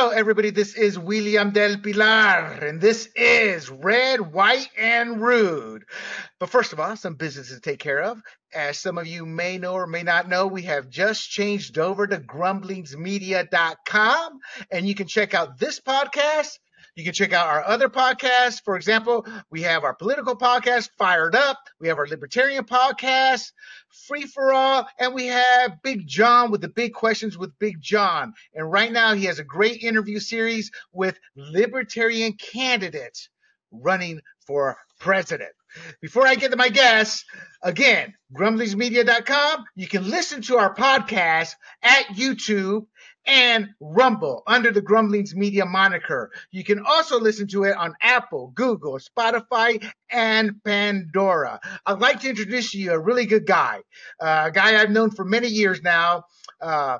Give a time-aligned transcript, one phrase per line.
[0.00, 0.48] Hello, everybody.
[0.48, 5.84] This is William del Pilar, and this is Red, White, and Rude.
[6.38, 8.18] But first of all, some business to take care of.
[8.54, 12.06] As some of you may know or may not know, we have just changed over
[12.06, 14.38] to grumblingsmedia.com,
[14.70, 16.56] and you can check out this podcast
[16.94, 18.62] you can check out our other podcasts.
[18.62, 21.58] For example, we have our political podcast, Fired Up.
[21.80, 23.52] We have our libertarian podcast,
[24.08, 24.86] Free for All.
[24.98, 28.34] And we have Big John with the big questions with Big John.
[28.54, 33.28] And right now, he has a great interview series with libertarian candidates
[33.70, 35.52] running for president.
[36.00, 37.24] Before I get to my guests,
[37.62, 39.64] again, grumblingsmedia.com.
[39.76, 42.86] You can listen to our podcast at YouTube
[43.26, 46.30] and Rumble under the Grumblings Media moniker.
[46.50, 51.60] You can also listen to it on Apple, Google, Spotify, and Pandora.
[51.86, 53.80] I'd like to introduce you a really good guy,
[54.20, 56.24] uh, a guy I've known for many years now.
[56.60, 56.98] Uh,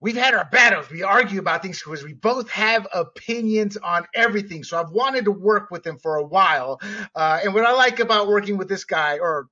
[0.00, 0.90] we've had our battles.
[0.90, 4.64] We argue about things because we both have opinions on everything.
[4.64, 6.80] So I've wanted to work with him for a while.
[7.14, 9.48] Uh, and what I like about working with this guy, or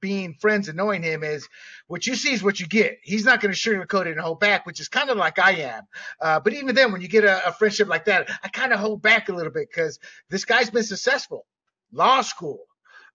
[0.00, 1.48] being friends and knowing him is
[1.86, 2.98] what you see is what you get.
[3.02, 5.52] He's not going to sugarcoat it and hold back, which is kind of like I
[5.52, 5.82] am.
[6.20, 8.80] Uh, but even then, when you get a, a friendship like that, I kind of
[8.80, 11.46] hold back a little bit because this guy's been successful.
[11.92, 12.64] Law school,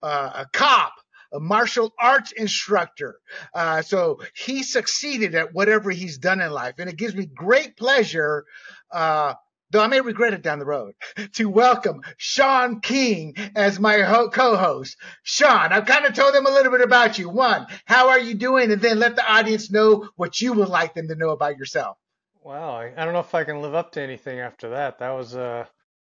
[0.03, 0.94] uh, a cop,
[1.33, 3.19] a martial arts instructor.
[3.53, 6.75] Uh, so he succeeded at whatever he's done in life.
[6.78, 8.45] And it gives me great pleasure
[8.91, 9.33] uh,
[9.76, 10.94] though I may regret it down the road,
[11.34, 14.95] to welcome Sean King as my ho- co-host.
[15.23, 17.30] Sean, I've kind of told them a little bit about you.
[17.30, 18.72] One, how are you doing?
[18.72, 21.98] And then let the audience know what you would like them to know about yourself.
[22.42, 25.00] Wow, I, I don't know if I can live up to anything after that.
[25.00, 25.66] That was uh,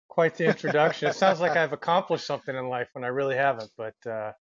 [0.09, 1.09] quite the introduction.
[1.09, 4.33] it sounds like I've accomplished something in life when I really haven't, but uh,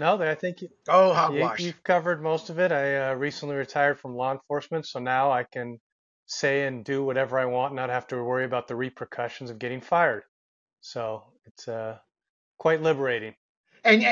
[0.00, 1.32] no, I think you, oh.
[1.32, 2.72] You, have covered most of it.
[2.72, 5.78] I uh, recently retired from law enforcement, so now I can
[6.28, 9.80] say and do whatever I want, not have to worry about the repercussions of getting
[9.80, 10.22] fired.
[10.80, 11.98] So it's uh,
[12.58, 13.34] quite liberating.
[13.82, 14.04] And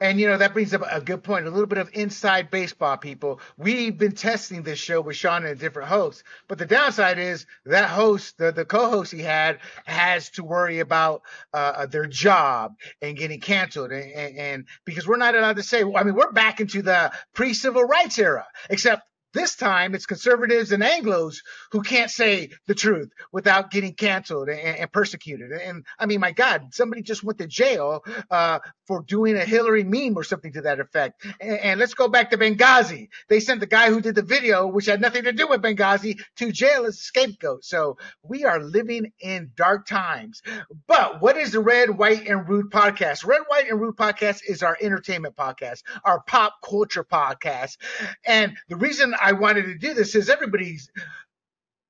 [0.00, 1.46] and you know that brings up a good point.
[1.46, 3.40] A little bit of inside baseball, people.
[3.56, 7.46] We've been testing this show with Sean and a different host, but the downside is
[7.64, 11.22] that host, the, the co-host he had, has to worry about
[11.52, 15.82] uh, their job and getting canceled, and, and, and because we're not allowed to say.
[15.82, 19.02] I mean, we're back into the pre-civil rights era, except
[19.34, 21.36] this time it's conservatives and Anglos
[21.72, 25.50] who can't say the truth without getting canceled and, and persecuted.
[25.50, 29.84] And I mean, my God, somebody just went to jail uh, for doing a Hillary
[29.84, 31.24] meme or something to that effect.
[31.40, 33.08] And, and, let's go back to Benghazi.
[33.28, 36.18] They sent the guy who did the video, which had nothing to do with Benghazi,
[36.36, 37.64] to jail as a scapegoat.
[37.64, 40.42] So we are living in dark times.
[40.86, 43.26] But what is the Red, White, and Rude podcast?
[43.26, 47.76] Red, White, and Rude podcast is our entertainment podcast, our pop culture podcast.
[48.24, 50.90] And the reason I wanted to do this is everybody's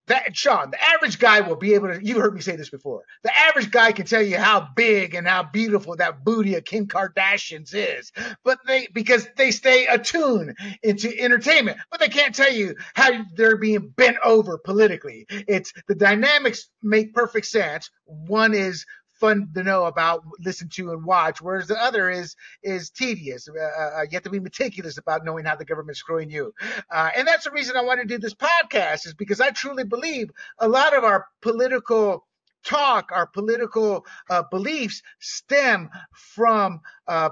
[0.06, 2.04] that Sean, the average guy will be able to.
[2.04, 3.02] You heard me say this before.
[3.22, 6.86] The average guy can tell you how big and how beautiful that booty of Kim
[6.86, 8.12] Kardashian's is,
[8.44, 13.56] but they because they stay attuned into entertainment, but they can't tell you how they're
[13.56, 15.26] being bent over politically.
[15.30, 17.90] It's the dynamics make perfect sense.
[18.04, 18.84] One is
[19.24, 21.40] fun to know about, listen to, and watch.
[21.40, 23.48] Whereas the other is is tedious.
[23.48, 26.52] Uh, uh, you have to be meticulous about knowing how the government's screwing you.
[26.90, 29.84] Uh, and that's the reason I want to do this podcast is because I truly
[29.84, 32.26] believe a lot of our political
[32.64, 35.90] talk, our political uh, beliefs stem
[36.34, 37.30] from uh,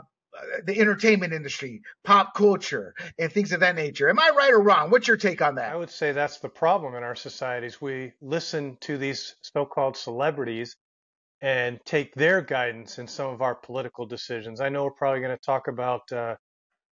[0.64, 4.08] the entertainment industry, pop culture, and things of that nature.
[4.08, 4.90] Am I right or wrong?
[4.90, 5.72] What's your take on that?
[5.72, 7.80] I would say that's the problem in our societies.
[7.80, 10.76] We listen to these so called celebrities
[11.42, 14.60] and take their guidance in some of our political decisions.
[14.60, 16.36] I know we're probably going to talk about uh,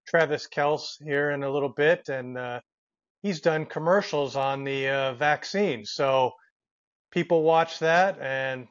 [0.06, 2.60] Travis Kelce here in a little bit, and uh,
[3.22, 5.84] he's done commercials on the uh, vaccine.
[5.84, 6.32] So
[7.10, 8.68] people watch that, and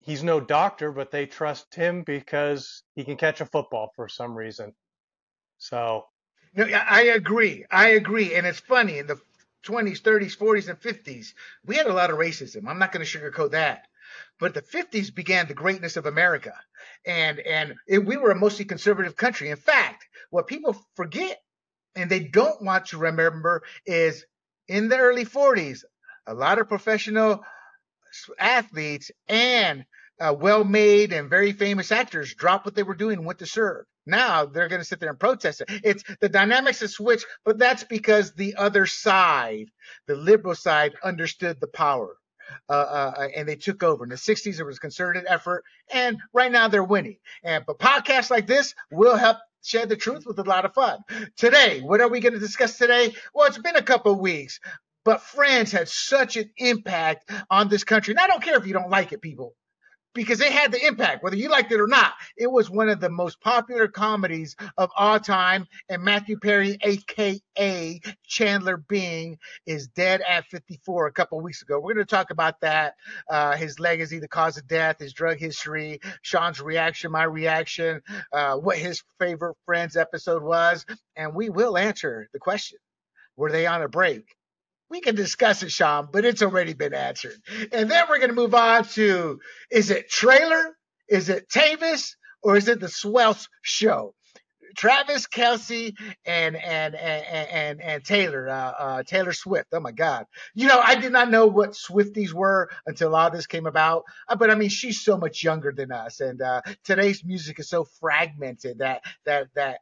[0.00, 4.34] he's no doctor, but they trust him because he can catch a football for some
[4.34, 4.72] reason.
[5.58, 6.06] So.
[6.54, 7.66] No, I agree.
[7.70, 8.34] I agree.
[8.34, 9.20] And it's funny in the
[9.66, 11.34] 20s, 30s, 40s, and 50s,
[11.66, 12.66] we had a lot of racism.
[12.66, 13.86] I'm not going to sugarcoat that.
[14.38, 16.54] But the 50s began the greatness of America.
[17.06, 19.50] And, and it, we were a mostly conservative country.
[19.50, 21.38] In fact, what people forget
[21.94, 24.24] and they don't want to remember is
[24.68, 25.84] in the early 40s,
[26.26, 27.44] a lot of professional
[28.38, 29.84] athletes and
[30.20, 33.46] uh, well made and very famous actors dropped what they were doing and went to
[33.46, 33.84] serve.
[34.06, 35.70] Now they're going to sit there and protest it.
[35.84, 39.66] It's the dynamics have switched, but that's because the other side,
[40.06, 42.16] the liberal side, understood the power
[42.68, 44.04] uh, uh, uh, and they took over.
[44.04, 47.18] In the 60s, it was a concerted effort, and right now they're winning.
[47.44, 50.98] And but podcasts like this will help share the truth with a lot of fun.
[51.36, 53.14] Today, what are we going to discuss today?
[53.34, 54.60] Well, it's been a couple weeks.
[55.04, 58.12] but Friends had such an impact on this country.
[58.12, 59.54] And I don't care if you don't like it, people
[60.14, 62.12] because it had the impact, whether you liked it or not.
[62.36, 65.66] It was one of the most popular comedies of all time.
[65.88, 71.78] And Matthew Perry, aka Chandler Bing, is dead at 54 a couple weeks ago.
[71.78, 72.94] We're going to talk about that,
[73.30, 78.56] uh, his legacy, the cause of death, his drug history, Sean's reaction, my reaction, uh,
[78.56, 80.84] what his favorite Friends episode was,
[81.16, 82.78] and we will answer the question:
[83.36, 84.24] Were they on a break?
[84.92, 87.40] We can discuss it, Sean, but it's already been answered.
[87.72, 89.40] And then we're going to move on to
[89.70, 90.76] is it trailer?
[91.08, 92.14] Is it Tayvis?
[92.42, 94.14] Or is it the Swelce show?
[94.76, 95.94] Travis Kelce
[96.24, 99.68] and and and and, and Taylor uh, uh, Taylor Swift.
[99.72, 100.26] Oh my God!
[100.54, 104.04] You know I did not know what Swifties were until all this came about.
[104.28, 107.68] Uh, but I mean she's so much younger than us, and uh, today's music is
[107.68, 109.80] so fragmented that that that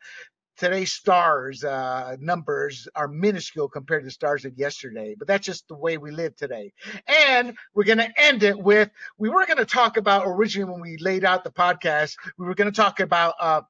[0.60, 5.66] today's stars uh, numbers are minuscule compared to the stars of yesterday, but that's just
[5.68, 6.72] the way we live today.
[7.08, 10.82] And we're going to end it with we were going to talk about originally when
[10.82, 13.62] we laid out the podcast, we were going to talk about uh,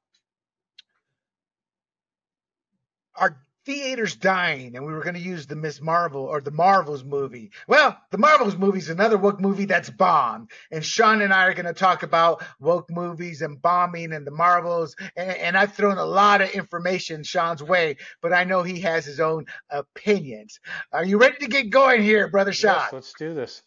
[3.15, 7.03] our theaters dying and we were going to use the Miss Marvel or the Marvels
[7.03, 7.51] movie.
[7.67, 10.51] Well, the Marvels movie is another woke movie that's bombed.
[10.71, 14.31] And Sean and I are going to talk about woke movies and bombing and the
[14.31, 14.95] Marvels.
[15.15, 19.05] And, and, I've thrown a lot of information Sean's way, but I know he has
[19.05, 20.59] his own opinions.
[20.91, 22.75] Are you ready to get going here, brother Sean?
[22.75, 23.61] Yes, let's do this.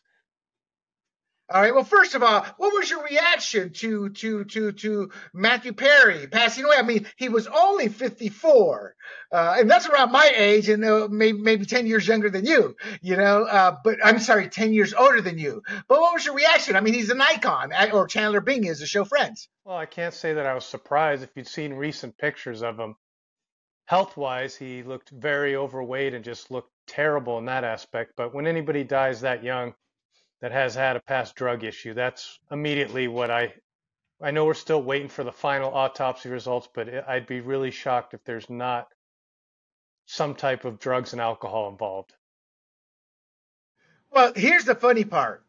[1.50, 1.74] All right.
[1.74, 6.64] Well, first of all, what was your reaction to to to to Matthew Perry passing
[6.64, 6.76] away?
[6.78, 8.96] I mean, he was only 54,
[9.30, 12.76] uh, and that's around my age, and uh, maybe maybe 10 years younger than you.
[13.02, 15.62] You know, uh, but I'm sorry, 10 years older than you.
[15.86, 16.76] But what was your reaction?
[16.76, 19.50] I mean, he's an icon, or Chandler Bing is a show Friends.
[19.66, 21.22] Well, I can't say that I was surprised.
[21.22, 22.96] If you'd seen recent pictures of him,
[23.84, 28.12] health-wise, he looked very overweight and just looked terrible in that aspect.
[28.16, 29.74] But when anybody dies that young
[30.40, 31.94] that has had a past drug issue.
[31.94, 33.54] That's immediately what I
[34.20, 38.14] I know we're still waiting for the final autopsy results, but I'd be really shocked
[38.14, 38.88] if there's not
[40.06, 42.14] some type of drugs and alcohol involved.
[44.10, 45.43] Well, here's the funny part.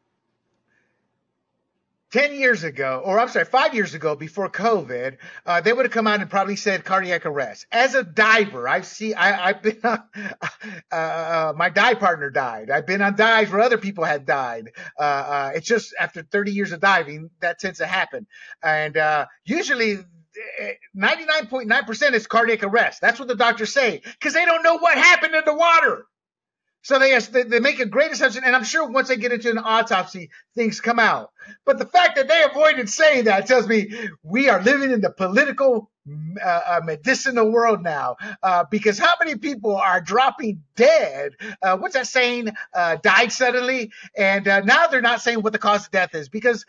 [2.16, 5.92] 10 years ago, or I'm sorry, five years ago before COVID, uh, they would have
[5.92, 7.66] come out and probably said cardiac arrest.
[7.74, 10.02] As a diver, I've seen, I, have been, on,
[10.94, 12.70] uh, uh, my dive partner died.
[12.70, 14.70] I've been on dives where other people had died.
[14.98, 18.28] Uh, uh, it's just after 30 years of diving, that tends to happen.
[18.64, 19.98] And uh, usually
[20.98, 23.02] 99.9% is cardiac arrest.
[23.02, 26.06] That's what the doctors say because they don't know what happened in the water.
[26.86, 29.58] So they, they make a great assumption, and I'm sure once they get into an
[29.58, 31.32] autopsy, things come out.
[31.66, 33.92] But the fact that they avoided saying that tells me
[34.22, 35.90] we are living in the political
[36.40, 38.18] uh, uh, medicinal world now.
[38.44, 41.32] Uh, because how many people are dropping dead?
[41.60, 42.50] Uh, what's that saying?
[42.72, 46.30] Uh, died suddenly, and uh, now they're not saying what the cause of death is
[46.30, 46.68] because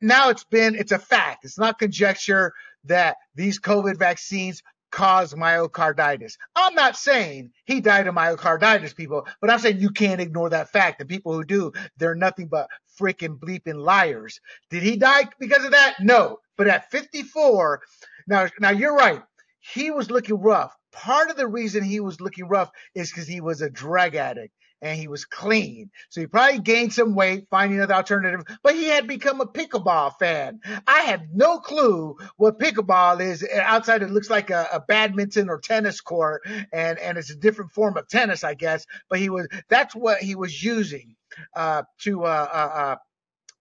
[0.00, 1.44] now it's been it's a fact.
[1.44, 2.54] It's not conjecture
[2.84, 6.36] that these COVID vaccines cause myocarditis.
[6.54, 10.70] I'm not saying he died of myocarditis, people, but I'm saying you can't ignore that
[10.70, 10.98] fact.
[10.98, 12.68] The people who do, they're nothing but
[13.00, 14.40] freaking bleeping liars.
[14.70, 15.96] Did he die because of that?
[16.00, 16.38] No.
[16.56, 17.80] But at 54,
[18.26, 19.22] now, now you're right.
[19.60, 20.74] He was looking rough.
[20.92, 24.52] Part of the reason he was looking rough is because he was a drug addict
[24.82, 25.90] and he was clean.
[26.08, 30.18] So he probably gained some weight, finding another alternative, but he had become a pickleball
[30.18, 30.60] fan.
[30.86, 35.58] I have no clue what pickleball is outside it looks like a, a badminton or
[35.60, 36.42] tennis court
[36.72, 40.18] and, and it's a different form of tennis, I guess, but he was, that's what
[40.18, 41.16] he was using,
[41.54, 42.96] uh, to, uh, uh, uh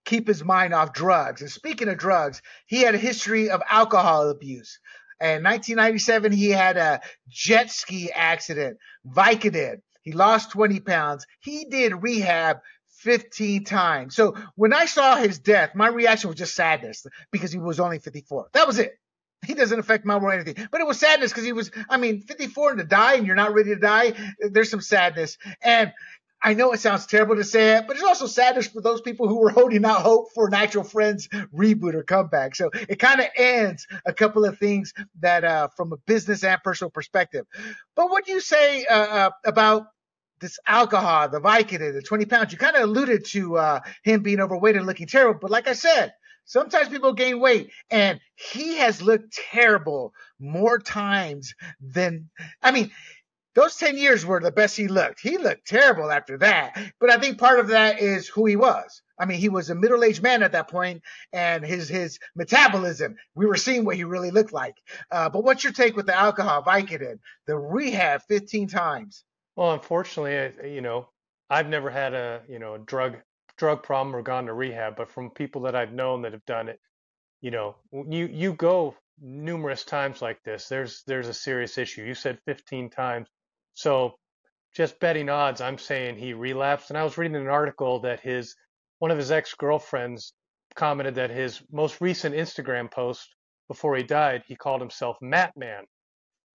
[0.06, 1.42] keep his mind off drugs.
[1.42, 4.80] And speaking of drugs, he had a history of alcohol abuse.
[5.20, 9.82] In 1997, he had a jet ski accident, Vicodin.
[10.08, 11.28] He lost 20 pounds.
[11.42, 12.60] He did rehab
[13.00, 14.16] 15 times.
[14.16, 18.00] So when I saw his death, my reaction was just sadness because he was only
[18.00, 18.48] 54.
[18.54, 18.98] That was it.
[19.46, 21.98] He doesn't affect my world or anything, but it was sadness because he was, I
[21.98, 24.14] mean, 54 and to die and you're not ready to die.
[24.40, 25.38] There's some sadness.
[25.62, 25.92] And
[26.42, 29.28] I know it sounds terrible to say it, but it's also sadness for those people
[29.28, 32.56] who were holding out hope for Natural Friends reboot or comeback.
[32.56, 36.62] So it kind of ends a couple of things that, uh, from a business and
[36.64, 37.46] personal perspective.
[37.96, 39.88] But what do you say uh, uh, about
[40.40, 44.40] this alcohol, the Vicodin, the 20 pounds, you kind of alluded to uh, him being
[44.40, 45.40] overweight and looking terrible.
[45.40, 46.14] But like I said,
[46.46, 52.30] sometimes people gain weight, and he has looked terrible more times than,
[52.62, 52.92] I mean,
[53.58, 55.20] those 10 years were the best he looked.
[55.20, 56.78] He looked terrible after that.
[57.00, 59.02] But I think part of that is who he was.
[59.20, 61.02] I mean, he was a middle-aged man at that point,
[61.34, 63.16] and his his metabolism.
[63.34, 64.76] We were seeing what he really looked like.
[65.10, 67.18] Uh, but what's your take with the alcohol, Vicodin,
[67.48, 69.24] the rehab 15 times?
[69.58, 71.10] Well, unfortunately, you know,
[71.50, 73.18] I've never had a you know a drug
[73.58, 76.70] drug problem or gone to rehab, but from people that I've known that have done
[76.70, 76.80] it,
[77.42, 80.68] you know, you you go numerous times like this.
[80.68, 82.04] There's there's a serious issue.
[82.04, 83.30] You said 15 times,
[83.74, 84.14] so
[84.76, 86.92] just betting odds, I'm saying he relapsed.
[86.92, 88.56] And I was reading an article that his
[89.00, 90.34] one of his ex girlfriends
[90.76, 93.28] commented that his most recent Instagram post
[93.68, 95.86] before he died, he called himself Matt Man,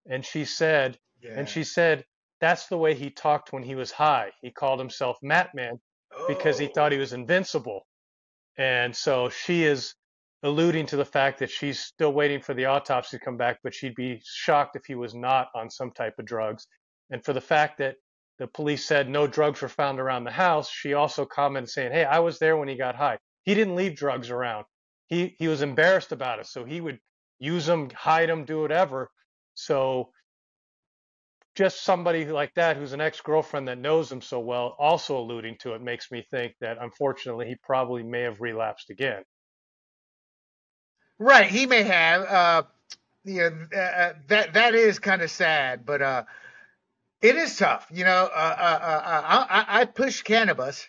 [0.09, 1.33] and she said, yeah.
[1.35, 2.05] and she said
[2.43, 4.33] that's the way he talked when he was high.
[4.43, 5.79] He called himself Matman
[6.27, 7.01] because he thought he oh.
[7.01, 7.87] was invincible.
[8.59, 9.95] And so she is
[10.43, 13.73] alluding to the fact that she's still waiting for the autopsy to come back, but
[13.73, 16.67] she'd be shocked if he was not on some type of drugs.
[17.11, 17.95] And for the fact that
[18.41, 22.05] the police said no drugs were found around the house, she also commented saying, Hey,
[22.05, 23.19] I was there when he got high.
[23.45, 24.65] He didn't leave drugs around.
[25.07, 26.47] He he was embarrassed about it.
[26.47, 26.99] So he would
[27.39, 29.11] use them, hide them, do whatever.
[29.55, 30.11] So
[31.55, 35.75] just somebody like that who's an ex-girlfriend that knows him so well also alluding to
[35.75, 39.23] it makes me think that unfortunately he probably may have relapsed again.
[41.19, 42.63] Right he may have uh
[43.25, 46.25] know uh, uh that that is kind of sad but uh
[47.21, 50.89] it is tough you know uh, uh, uh I, I push cannabis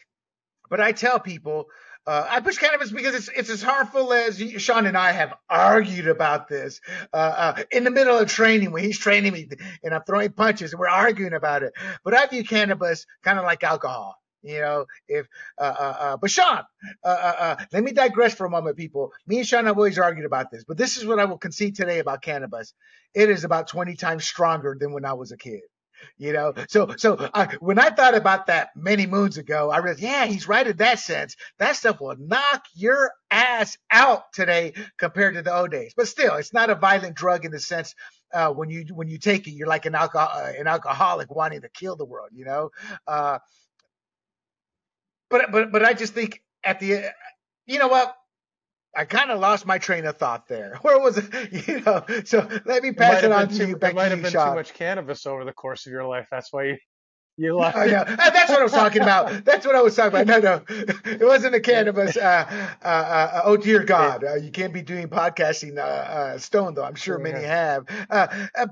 [0.69, 1.67] but i tell people
[2.05, 6.07] uh, I push cannabis because it's it's as harmful as Sean and I have argued
[6.07, 6.81] about this
[7.13, 9.47] uh, uh, in the middle of training when he's training me
[9.83, 11.73] and I'm throwing punches and we're arguing about it.
[12.03, 14.15] But I view cannabis kind of like alcohol.
[14.41, 16.63] You know, if uh, uh, uh, but Sean,
[17.05, 19.13] let me digress for a moment, people.
[19.25, 21.77] Me and Sean have always argued about this, but this is what I will concede
[21.77, 22.73] today about cannabis.
[23.15, 25.61] It is about 20 times stronger than when I was a kid
[26.17, 26.53] you know?
[26.69, 30.47] So so I, when i thought about that many moons ago i realized yeah he's
[30.47, 31.35] right in that sense.
[31.59, 35.93] That stuff will knock your ass out today compared to the old days.
[35.95, 37.95] But still it's not a violent drug in the sense
[38.33, 41.61] uh, when you when you take it you're like an alcohol uh, an alcoholic wanting
[41.61, 42.69] to kill the world you know?
[43.07, 43.39] Uh,
[45.29, 47.05] but but but i just think at the
[47.65, 48.15] you know what
[48.95, 50.77] I kind of lost my train of thought there.
[50.81, 51.25] Where was it?
[51.67, 53.75] You know, so let me pass it, it on to you.
[53.75, 56.27] It might have been too much cannabis over the course of your life.
[56.31, 56.77] That's why you
[57.37, 57.75] you lost.
[57.77, 58.03] I know.
[58.05, 59.43] That's what I was talking about.
[59.45, 60.27] That's what I was talking about.
[60.27, 60.61] No, no,
[61.05, 62.15] it wasn't a cannabis.
[62.15, 62.45] Uh,
[62.83, 66.83] uh, uh, oh dear God, uh, you can't be doing podcasting uh, uh, stone though.
[66.83, 67.85] I'm sure many have.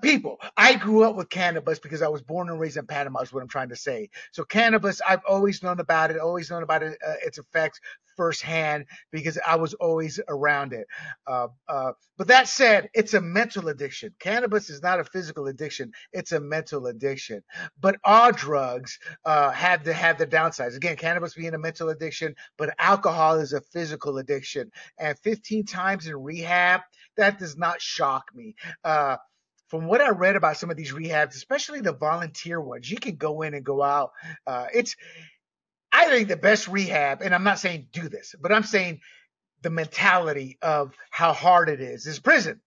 [0.02, 3.22] people, I grew up with cannabis because I was born and raised in Panama.
[3.22, 4.10] Is what I'm trying to say.
[4.32, 6.18] So cannabis, I've always known about it.
[6.20, 7.80] Always known about it, its effects
[8.16, 10.88] firsthand because I was always around it.
[11.28, 14.14] Uh, uh, but that said, it's a mental addiction.
[14.20, 17.42] Cannabis is not a physical addiction; it's a mental addiction.
[17.80, 20.76] But all drugs uh, have to have the downsides.
[20.76, 24.72] Again, cannabis being a mental addiction, but alcohol is a physical addiction.
[24.98, 26.82] And 15 times in rehab,
[27.16, 29.16] that does not shock me uh,
[29.70, 33.16] from what I read about some of these rehabs, especially the volunteer ones, you can
[33.16, 34.12] go in and go out.
[34.46, 34.98] Uh, it's
[35.94, 39.00] I think the best rehab, and I'm not saying do this, but I'm saying
[39.62, 42.60] the mentality of how hard it is is prison.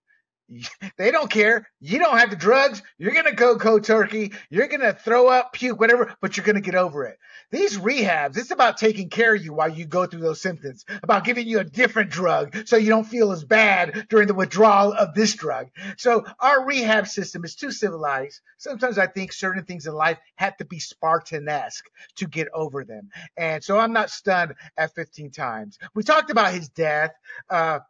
[0.96, 1.68] They don't care.
[1.80, 2.82] You don't have the drugs.
[2.98, 4.32] You're going to go cold turkey.
[4.50, 7.18] You're going to throw up, puke, whatever, but you're going to get over it.
[7.50, 11.24] These rehabs, it's about taking care of you while you go through those symptoms, about
[11.24, 15.14] giving you a different drug so you don't feel as bad during the withdrawal of
[15.14, 15.68] this drug.
[15.96, 18.40] So our rehab system is too civilized.
[18.58, 21.84] Sometimes I think certain things in life have to be Spartan-esque
[22.16, 23.10] to get over them.
[23.36, 25.78] And so I'm not stunned at 15 times.
[25.94, 27.12] We talked about his death.
[27.50, 27.80] Uh,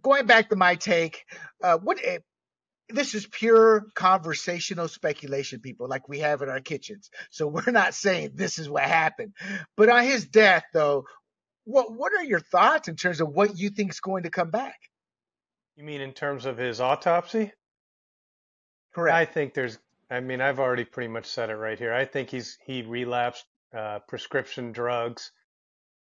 [0.00, 1.24] going back to my take,
[1.62, 1.98] uh, what
[2.88, 7.10] this is pure conversational speculation, people, like we have in our kitchens.
[7.30, 9.32] So we're not saying this is what happened.
[9.76, 11.04] But on his death, though,
[11.64, 14.50] what what are your thoughts in terms of what you think is going to come
[14.50, 14.78] back?
[15.76, 17.52] You mean in terms of his autopsy?
[18.94, 19.16] Correct.
[19.16, 19.78] I think there's.
[20.10, 21.94] I mean, I've already pretty much said it right here.
[21.94, 25.32] I think he's he relapsed uh, prescription drugs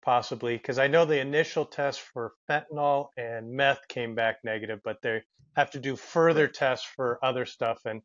[0.04, 5.02] possibly because I know the initial test for fentanyl and meth came back negative, but
[5.02, 5.22] they
[5.56, 7.80] have to do further tests for other stuff.
[7.86, 8.02] And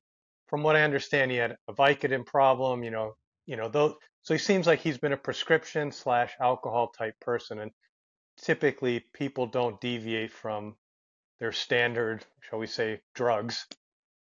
[0.49, 3.15] from what I understand, he had a Vicodin problem, you know,
[3.47, 3.95] you know, those.
[4.23, 7.71] So he seems like he's been a prescription slash alcohol type person, and
[8.43, 10.75] typically people don't deviate from
[11.39, 13.67] their standard, shall we say, drugs.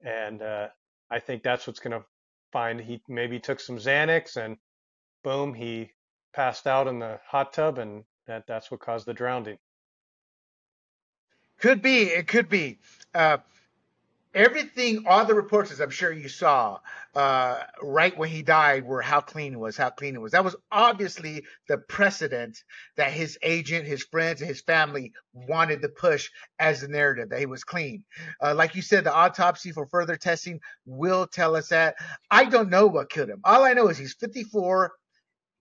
[0.03, 0.67] And uh,
[1.09, 2.05] I think that's what's going to
[2.51, 2.79] find.
[2.79, 4.57] He maybe took some Xanax, and
[5.23, 5.91] boom, he
[6.35, 9.57] passed out in the hot tub, and that that's what caused the drowning.
[11.59, 12.03] Could be.
[12.03, 12.79] It could be.
[13.13, 13.37] Uh,
[14.33, 16.79] everything, all the reports, as I'm sure you saw,
[17.15, 20.33] uh, right when he died, were how clean it was, how clean it was.
[20.33, 22.61] That was obviously the precedent
[22.97, 27.39] that his agent, his friends, and his family wanted to push as the narrative that
[27.39, 28.03] he was clean.
[28.43, 31.95] Uh, like you said, the autopsy for further testing will tell us that.
[32.29, 33.39] I don't know what killed him.
[33.45, 34.91] All I know is he's 54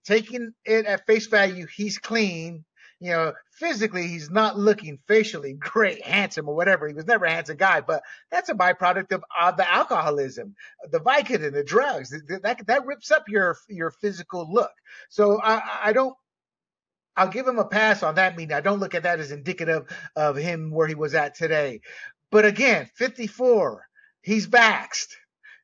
[0.05, 2.65] taking it at face value, he's clean.
[3.01, 6.87] You know, physically, he's not looking facially great, handsome, or whatever.
[6.89, 10.55] He was never a handsome guy, but that's a byproduct of uh, the alcoholism,
[10.91, 12.11] the Vicodin, the drugs.
[12.11, 14.73] That, that rips up your your physical look.
[15.09, 16.15] So I, I don't
[17.17, 18.57] I'll give him a pass on that meaning.
[18.57, 21.81] I don't look at that as indicative of him where he was at today.
[22.31, 23.87] But again, 54,
[24.23, 25.15] he's vaxxed,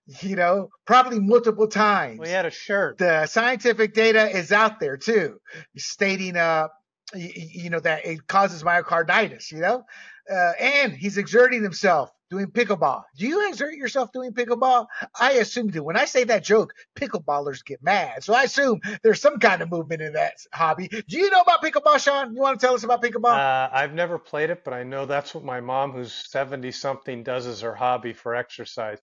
[0.06, 2.20] you know, probably multiple times.
[2.20, 2.98] We had a shirt.
[2.98, 5.40] The scientific data is out there too,
[5.76, 6.68] stating, uh,
[7.14, 9.84] you, you know, that it causes myocarditis, you know,
[10.30, 13.02] uh, and he's exerting himself doing pickleball.
[13.16, 14.86] Do you exert yourself doing pickleball?
[15.18, 15.82] I assume do.
[15.82, 18.22] When I say that joke, pickleballers get mad.
[18.22, 20.88] So I assume there's some kind of movement in that hobby.
[20.88, 22.34] Do you know about pickleball, Sean?
[22.34, 23.36] You want to tell us about pickleball?
[23.36, 27.24] Uh, I've never played it, but I know that's what my mom, who's 70 something,
[27.24, 28.98] does as her hobby for exercise.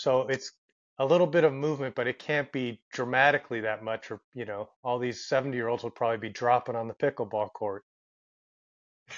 [0.00, 0.52] So it's
[0.98, 4.10] a little bit of movement, but it can't be dramatically that much.
[4.10, 7.52] Or, you know, all these 70 year olds will probably be dropping on the pickleball
[7.52, 7.84] court.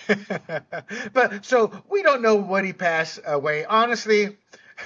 [1.13, 3.65] but so we don't know what he passed away.
[3.65, 4.37] Honestly,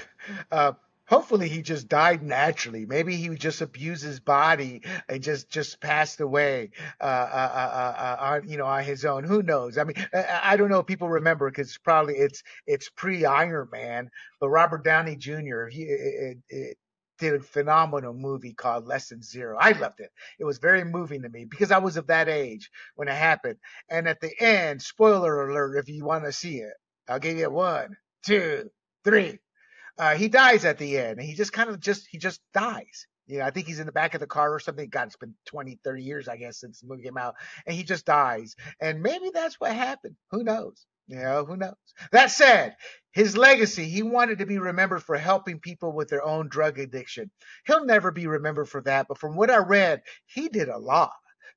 [0.53, 0.73] uh,
[1.07, 2.87] hopefully he just died naturally.
[2.87, 6.71] Maybe he just abused his body and just just passed away
[7.01, 9.25] uh, uh, uh, uh on you know on his own.
[9.25, 9.79] Who knows?
[9.79, 10.81] I mean, I, I don't know.
[10.81, 14.11] if People remember because probably it's it's pre Iron Man,
[14.41, 15.67] but Robert Downey Jr.
[15.67, 16.79] He it, it,
[17.19, 19.57] did a phenomenal movie called Less Than Zero.
[19.59, 20.11] I loved it.
[20.39, 23.57] It was very moving to me because I was of that age when it happened.
[23.89, 26.75] And at the end, spoiler alert, if you want to see it,
[27.09, 28.71] I'll give you one, two,
[29.05, 29.39] three.
[29.99, 33.07] Uh, he dies at the end he just kind of just, he just dies.
[33.27, 34.89] You know, I think he's in the back of the car or something.
[34.89, 37.35] God, it's been 20, 30 years, I guess, since the movie came out.
[37.67, 38.55] And he just dies.
[38.81, 40.15] And maybe that's what happened.
[40.31, 40.87] Who knows?
[41.09, 41.75] You know, who knows?
[42.13, 42.77] That said,
[43.13, 47.31] his legacy, he wanted to be remembered for helping people with their own drug addiction.
[47.65, 51.13] He'll never be remembered for that, but from what I read, he did a lot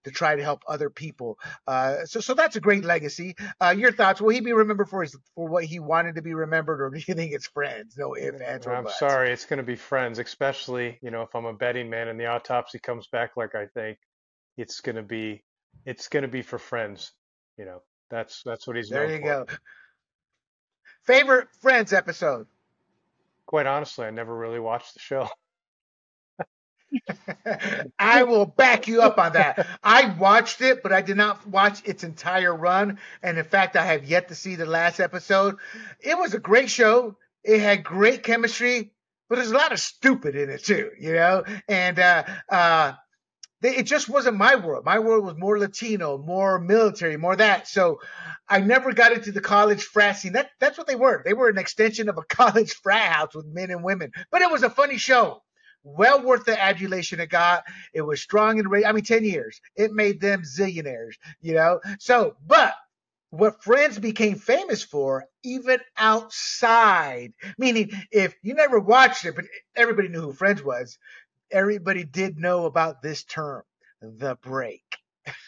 [0.10, 1.38] to try to help other people.
[1.68, 3.36] Uh, so, so that's a great legacy.
[3.62, 4.22] Uh, your thoughts?
[4.22, 7.02] Will he be remembered for his for what he wanted to be remembered, or do
[7.06, 7.96] you think it's friends?
[7.98, 9.00] No if, ands, or I'm buts.
[9.00, 10.20] sorry, it's going to be friends.
[10.20, 13.68] Especially, you know, if I'm a betting man and the autopsy comes back like I
[13.68, 13.98] think,
[14.58, 15.44] it's going to be
[15.86, 17.12] it's going to be for friends.
[17.58, 19.10] You know, that's that's what he's there.
[19.10, 19.24] you for.
[19.24, 19.46] go.
[21.04, 22.48] Favorite Friends episode?
[23.46, 25.28] Quite honestly, I never really watched the show.
[28.00, 29.68] I will back you up on that.
[29.84, 33.00] I watched it, but I did not watch its entire run.
[33.22, 35.58] And in fact, I have yet to see the last episode.
[36.00, 37.18] It was a great show.
[37.44, 38.92] It had great chemistry,
[39.28, 41.44] but there's a lot of stupid in it too, you know?
[41.68, 42.94] And, uh, uh,
[43.62, 44.86] it just wasn't my world.
[44.86, 47.68] My world was more Latino, more military, more that.
[47.68, 48.00] So
[48.48, 50.34] I never got into the college frat scene.
[50.34, 51.22] That, that's what they were.
[51.26, 54.12] They were an extension of a college frat house with men and women.
[54.32, 55.42] But it was a funny show.
[55.84, 57.64] Well worth the adulation it got.
[57.94, 58.86] It was strong and ready.
[58.86, 59.62] I mean, 10 years.
[59.76, 61.80] It made them zillionaires, you know?
[62.00, 62.74] So, but
[63.32, 70.08] what Friends became famous for, even outside, meaning if you never watched it, but everybody
[70.08, 70.98] knew who Friends was,
[71.52, 73.64] everybody did know about this term,
[74.02, 74.84] the break.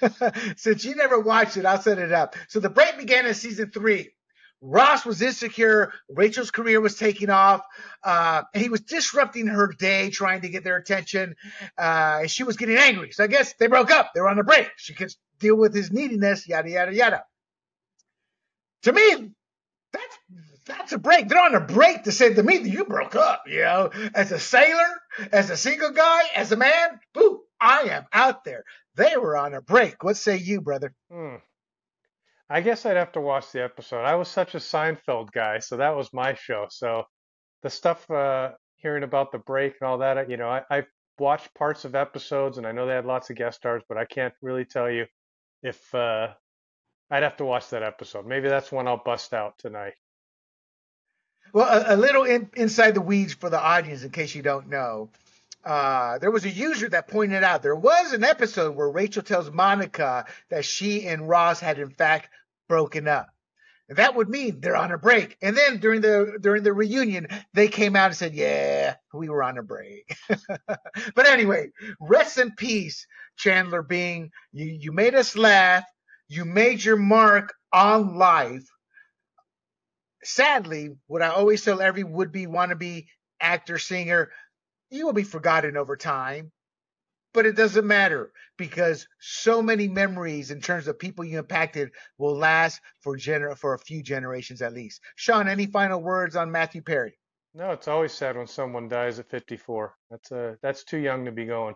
[0.58, 2.36] Since you never watched it, I'll set it up.
[2.48, 4.10] So the break began in season three.
[4.62, 5.92] Ross was insecure.
[6.10, 7.62] Rachel's career was taking off.
[8.04, 11.36] Uh, and he was disrupting her day, trying to get their attention.
[11.78, 13.12] Uh, and she was getting angry.
[13.12, 14.12] So I guess they broke up.
[14.14, 14.70] They were on a break.
[14.78, 17.24] She could deal with his neediness, yada, yada, yada.
[18.84, 19.32] To me,
[19.92, 20.18] that's
[20.66, 21.28] that's a break.
[21.28, 24.32] They're on a break to say to me that you broke up, you know, as
[24.32, 28.64] a sailor, as a single guy, as a man, boo, I am out there.
[28.96, 30.04] They were on a break.
[30.04, 30.94] What say you, brother?
[31.12, 31.38] Hmm.
[32.52, 34.04] I guess I'd have to watch the episode.
[34.04, 36.68] I was such a Seinfeld guy, so that was my show.
[36.70, 37.06] So
[37.64, 40.88] the stuff, uh, hearing about the break and all that, you know, I, I've
[41.18, 44.04] watched parts of episodes and I know they had lots of guest stars, but I
[44.04, 45.06] can't really tell you
[45.64, 46.28] if uh,
[47.10, 48.26] I'd have to watch that episode.
[48.26, 49.94] Maybe that's one I'll bust out tonight.
[51.54, 54.68] Well, a, a little in, inside the weeds for the audience, in case you don't
[54.68, 55.10] know.
[55.64, 59.52] Uh, there was a user that pointed out there was an episode where Rachel tells
[59.52, 62.30] Monica that she and Ross had in fact
[62.72, 63.28] broken up.
[63.90, 65.38] That would mean they're on a break.
[65.42, 69.44] And then during the during the reunion, they came out and said, "Yeah, we were
[69.44, 70.16] on a break."
[71.18, 73.06] but anyway, rest in peace,
[73.38, 74.32] Chandler Bing.
[74.54, 75.84] You you made us laugh.
[76.30, 78.64] You made your mark on life
[80.24, 83.08] sadly, what I always tell every would be wannabe
[83.40, 84.32] actor, singer,
[84.90, 86.52] you will be forgotten over time.
[87.34, 92.36] But it doesn't matter because so many memories in terms of people you impacted will
[92.36, 95.02] last for gener- for a few generations at least.
[95.16, 97.18] Sean, any final words on Matthew Perry?
[97.54, 99.96] No, it's always sad when someone dies at 54.
[100.10, 101.76] That's uh that's too young to be going.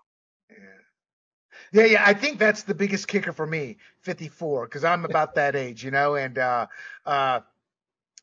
[0.50, 0.58] Yeah.
[1.72, 5.56] Yeah, yeah, I think that's the biggest kicker for me, 54, because I'm about that
[5.56, 6.68] age, you know, and uh,
[7.06, 7.39] uh,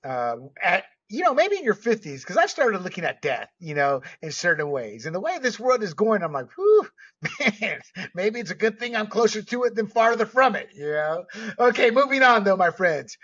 [0.04, 3.74] uh, at you know maybe in your 50s, because I started looking at death, you
[3.74, 6.88] know, in certain ways, and the way this world is going, I'm like, whew,
[7.60, 7.80] man,
[8.14, 11.24] maybe it's a good thing I'm closer to it than farther from it, you know.
[11.58, 13.18] Okay, moving on though, my friends.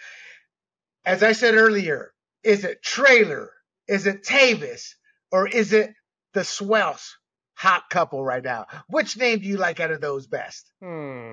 [1.04, 2.12] As I said earlier,
[2.44, 3.50] is it Trailer?
[3.86, 4.94] Is it Tayvis?
[5.32, 5.94] Or is it
[6.34, 7.14] the Swelce?
[7.58, 8.66] hot couple right now.
[8.86, 10.70] Which name do you like out of those best?
[10.80, 11.32] Hmm.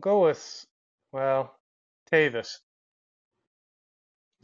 [0.00, 0.64] go with,
[1.12, 1.54] well,
[2.10, 2.60] Tayvis.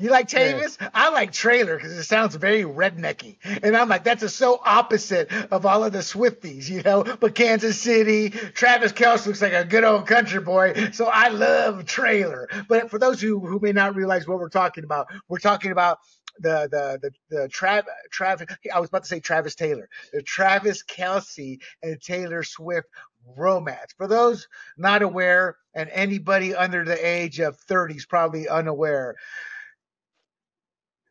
[0.01, 0.81] You like Tayvis?
[0.81, 0.89] Yeah.
[0.95, 3.37] I like trailer because it sounds very rednecky.
[3.63, 7.05] And I'm like, that's a so opposite of all of the Swifties, you know?
[7.05, 10.91] But Kansas City, Travis Kelce looks like a good old country boy.
[10.93, 12.49] So I love trailer.
[12.67, 15.99] But for those who, who may not realize what we're talking about, we're talking about
[16.39, 18.47] the the the, the Trav, Travis.
[18.75, 22.89] I was about to say Travis Taylor, the Travis Kelce and Taylor Swift
[23.37, 23.93] romance.
[23.99, 29.17] For those not aware, and anybody under the age of 30 is probably unaware.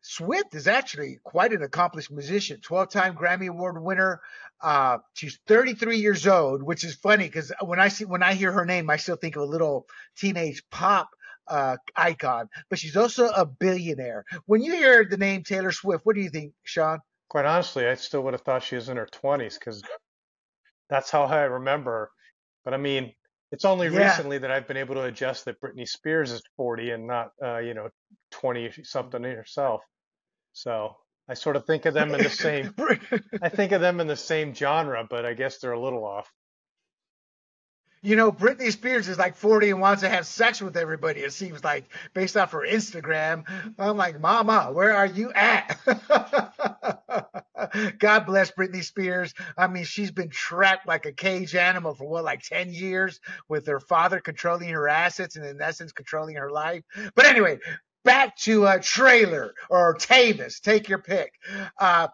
[0.09, 4.21] Swift is actually quite an accomplished musician, 12 time Grammy Award winner.
[4.59, 8.51] Uh, she's 33 years old, which is funny because when I see when I hear
[8.51, 9.85] her name, I still think of a little
[10.17, 11.09] teenage pop
[11.47, 14.25] uh, icon, but she's also a billionaire.
[14.47, 17.01] When you hear the name Taylor Swift, what do you think, Sean?
[17.29, 19.83] Quite honestly, I still would have thought she was in her 20s because
[20.89, 22.09] that's how I remember her.
[22.65, 23.13] But I mean,
[23.51, 24.07] it's only yeah.
[24.07, 27.59] recently that I've been able to adjust that Britney Spears is 40 and not, uh,
[27.59, 27.89] you know,
[28.31, 29.81] 20 something herself.
[30.53, 30.95] So
[31.27, 32.73] I sort of think of them in the same.
[33.41, 36.31] I think of them in the same genre, but I guess they're a little off
[38.01, 41.19] you know, Britney Spears is like 40 and wants to have sex with everybody.
[41.21, 43.43] It seems like based off her Instagram.
[43.77, 45.77] I'm like, Mama, where are you at?
[47.99, 49.33] God bless Britney Spears.
[49.57, 53.67] I mean, she's been trapped like a cage animal for what, like 10 years with
[53.67, 56.83] her father controlling her assets and in essence controlling her life.
[57.15, 57.59] But anyway,
[58.03, 61.33] back to a trailer or Tayvis, take your pick.
[61.79, 62.07] Uh,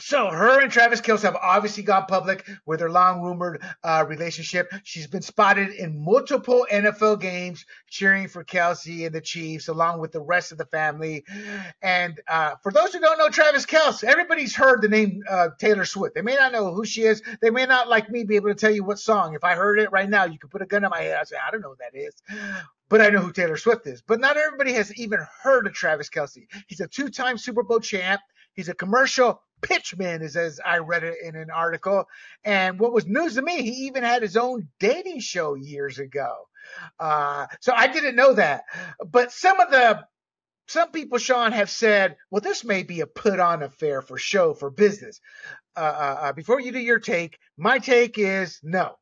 [0.00, 4.72] so her and Travis Kelce have obviously gone public with their long rumored uh, relationship.
[4.82, 10.10] She's been spotted in multiple NFL games cheering for Kelce and the Chiefs, along with
[10.10, 11.24] the rest of the family.
[11.80, 15.84] And uh, for those who don't know Travis Kelce, everybody's heard the name uh, Taylor
[15.84, 16.16] Swift.
[16.16, 17.22] They may not know who she is.
[17.40, 19.34] They may not, like me, be able to tell you what song.
[19.34, 21.18] If I heard it right now, you could put a gun in my head.
[21.20, 22.14] I say, I don't know who that is
[22.88, 24.02] but I know who Taylor Swift is.
[24.02, 26.46] But not everybody has even heard of Travis Kelce.
[26.68, 28.20] He's a two time Super Bowl champ.
[28.54, 32.04] He's a commercial pitchman, is as I read it in an article.
[32.44, 36.34] And what was news to me, he even had his own dating show years ago.
[36.98, 38.64] Uh, so I didn't know that.
[39.04, 40.04] But some of the
[40.66, 44.54] some people, Sean, have said, well, this may be a put on affair for show,
[44.54, 45.20] for business.
[45.76, 48.94] Uh, uh, uh, before you do your take, my take is no.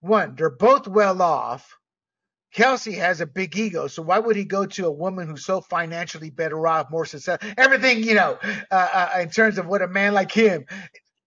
[0.00, 1.78] One, they're both well off.
[2.54, 5.60] Kelce has a big ego, so why would he go to a woman who's so
[5.60, 8.38] financially better off, more successful, everything, you know,
[8.70, 8.74] uh,
[9.14, 10.66] uh, in terms of what a man like him,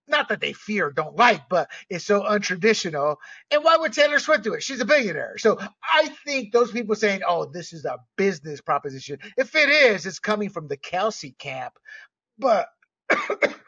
[0.08, 3.18] not that they fear, don't like, but it's so untraditional.
[3.52, 4.64] And why would Taylor Swift do it?
[4.64, 5.38] She's a billionaire.
[5.38, 10.06] So I think those people saying, oh, this is a business proposition, if it is,
[10.06, 11.74] it's coming from the Kelce camp.
[12.38, 12.68] But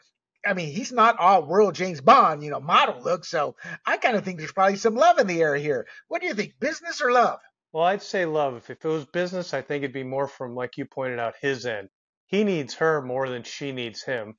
[0.46, 3.24] I mean, he's not all world James Bond, you know, model look.
[3.24, 5.86] So I kind of think there's probably some love in the air here.
[6.08, 7.38] What do you think, business or love?
[7.72, 8.56] Well, I'd say love.
[8.56, 11.66] If it was business, I think it'd be more from, like you pointed out, his
[11.66, 11.88] end.
[12.26, 14.36] He needs her more than she needs him.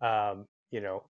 [0.00, 1.04] Um, you know,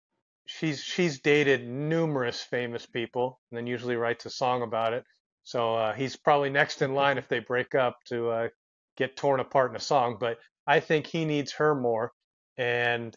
[0.46, 5.04] she's she's dated numerous famous people, and then usually writes a song about it.
[5.44, 8.48] So uh, he's probably next in line if they break up to uh,
[8.96, 10.16] get torn apart in a song.
[10.18, 12.12] But I think he needs her more,
[12.56, 13.16] and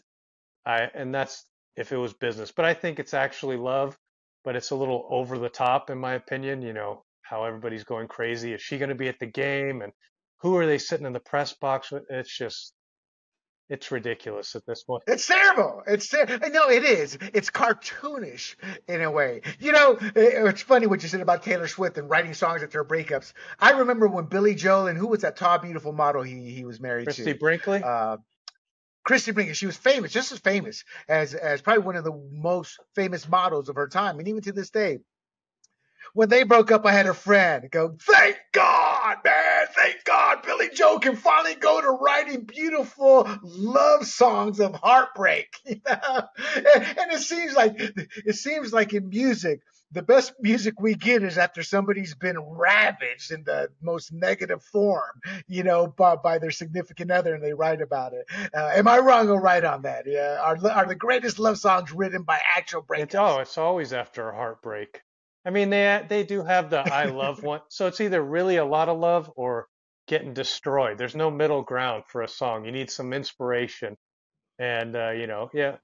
[0.64, 1.44] I and that's
[1.76, 2.52] if it was business.
[2.52, 3.96] But I think it's actually love,
[4.44, 6.62] but it's a little over the top in my opinion.
[6.62, 8.52] You know how everybody's going crazy.
[8.52, 9.82] Is she going to be at the game?
[9.82, 9.92] And
[10.38, 12.04] who are they sitting in the press box with?
[12.10, 12.72] It's just
[13.70, 15.04] it's ridiculous at this point.
[15.06, 15.82] It's terrible.
[15.86, 17.16] It's ter- no, it is.
[17.32, 18.56] It's cartoonish
[18.88, 19.42] in a way.
[19.60, 23.32] You know, it's funny what you said about Taylor Swift and writing songs after breakups.
[23.60, 26.80] I remember when Billy Joel and who was that tall, beautiful model he he was
[26.80, 27.30] married Christie to?
[27.30, 27.82] Christie Brinkley.
[27.84, 28.16] Uh,
[29.04, 32.78] Christie Brinkley, she was famous, just as famous as as probably one of the most
[32.94, 34.98] famous models of her time, and even to this day.
[36.12, 39.66] When they broke up, I had a friend go, "Thank God, man!
[39.76, 45.80] Thank God, Billy Joel can finally go to writing beautiful love songs of heartbreak." You
[45.88, 46.22] know?
[46.56, 49.60] and, and it seems like it seems like in music,
[49.92, 55.20] the best music we get is after somebody's been ravaged in the most negative form,
[55.48, 58.26] you know, by, by their significant other, and they write about it.
[58.54, 60.04] Uh, am I wrong or right on that?
[60.06, 63.02] Yeah, are are the greatest love songs written by actual breakups?
[63.02, 65.02] It's, oh, it's always after a heartbreak.
[65.44, 68.64] I mean, they they do have the I love one, so it's either really a
[68.64, 69.66] lot of love or
[70.06, 70.98] getting destroyed.
[70.98, 72.64] There's no middle ground for a song.
[72.64, 73.96] You need some inspiration,
[74.58, 75.76] and uh, you know, yeah,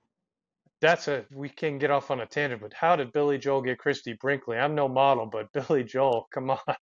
[0.80, 2.60] that's a we can get off on a tangent.
[2.62, 4.58] But how did Billy Joel get Christie Brinkley?
[4.58, 6.58] I'm no model, but Billy Joel, come on.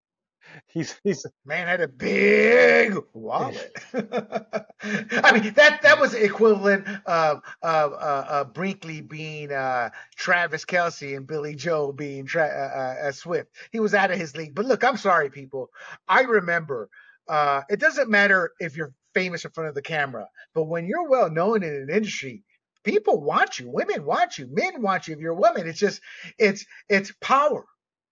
[0.68, 3.72] He's he's man had a big wallet.
[3.94, 11.16] I mean that that was equivalent of of uh, uh, Brinkley being uh, Travis Kelce
[11.16, 12.44] and Billy Joel being Tra-
[13.02, 13.48] uh, uh, Swift.
[13.72, 14.54] He was out of his league.
[14.54, 15.70] But look, I'm sorry, people.
[16.06, 16.90] I remember.
[17.26, 21.08] Uh, it doesn't matter if you're famous in front of the camera, but when you're
[21.08, 22.44] well known in an industry,
[22.84, 23.70] people want you.
[23.70, 24.46] Women want you.
[24.50, 25.14] Men want you.
[25.14, 26.00] If you're a woman, it's just
[26.38, 27.64] it's it's power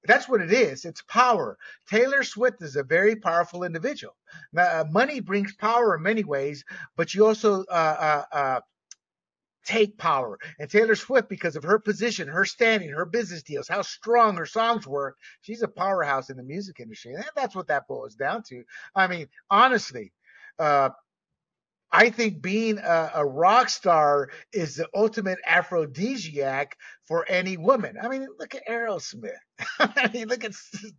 [0.05, 0.85] that's what it is.
[0.85, 1.57] It's power.
[1.89, 4.17] Taylor Swift is a very powerful individual.
[4.53, 6.65] Now, uh, money brings power in many ways,
[6.97, 8.61] but you also uh, uh, uh,
[9.65, 10.39] take power.
[10.59, 14.47] And Taylor Swift, because of her position, her standing, her business deals, how strong her
[14.47, 17.15] songs were, she's a powerhouse in the music industry.
[17.15, 18.65] And that's what that boils down to.
[18.97, 20.13] I mean, honestly,
[20.59, 20.91] uh,
[21.93, 26.77] I think being a, a, rock star is the ultimate aphrodisiac
[27.07, 27.97] for any woman.
[28.03, 29.33] I mean, look at Aerosmith.
[29.79, 30.53] I mean, look at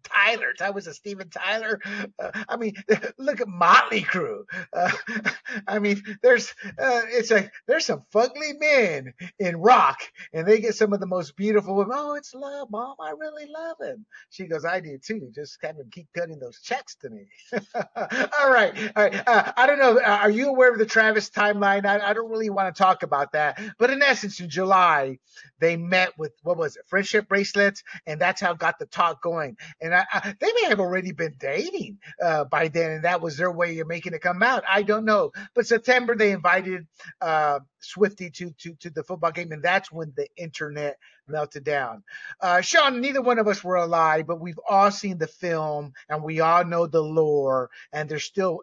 [0.04, 0.54] Tyler.
[0.60, 1.80] That was a Steven Tyler.
[2.19, 2.73] Uh, I mean,
[3.17, 4.43] look at Motley Crue.
[4.71, 4.91] Uh,
[5.67, 9.99] I mean, there's uh, it's like there's some fugly men in rock,
[10.34, 11.95] and they get some of the most beautiful women.
[11.95, 12.95] Oh, it's love, mom.
[12.99, 14.06] I really love him.
[14.30, 15.32] She goes, I do too.
[15.34, 17.28] Just kind of keep cutting those checks to me.
[17.54, 19.28] all right, all right.
[19.28, 20.02] Uh, I don't know.
[20.02, 21.86] Are you aware of the Travis timeline?
[21.86, 25.19] I, I don't really want to talk about that, but in essence, in July,
[25.60, 29.58] they met with what was it, friendship bracelets, and that's how got the talk going.
[29.82, 33.38] And I, I, they may have already been dating uh, by then, and that was
[33.38, 34.63] their way of making it come out.
[34.70, 35.32] I don't know.
[35.54, 36.88] But September they invited
[37.22, 42.04] uh, Swifty to to to the football game, and that's when the internet melted down.
[42.42, 46.24] Uh, Sean, neither one of us were alive, but we've all seen the film, and
[46.24, 48.62] we all know the lore, and they're still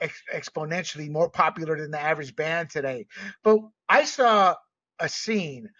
[0.00, 3.06] ex- exponentially more popular than the average band today.
[3.42, 4.56] But I saw
[4.98, 5.70] a scene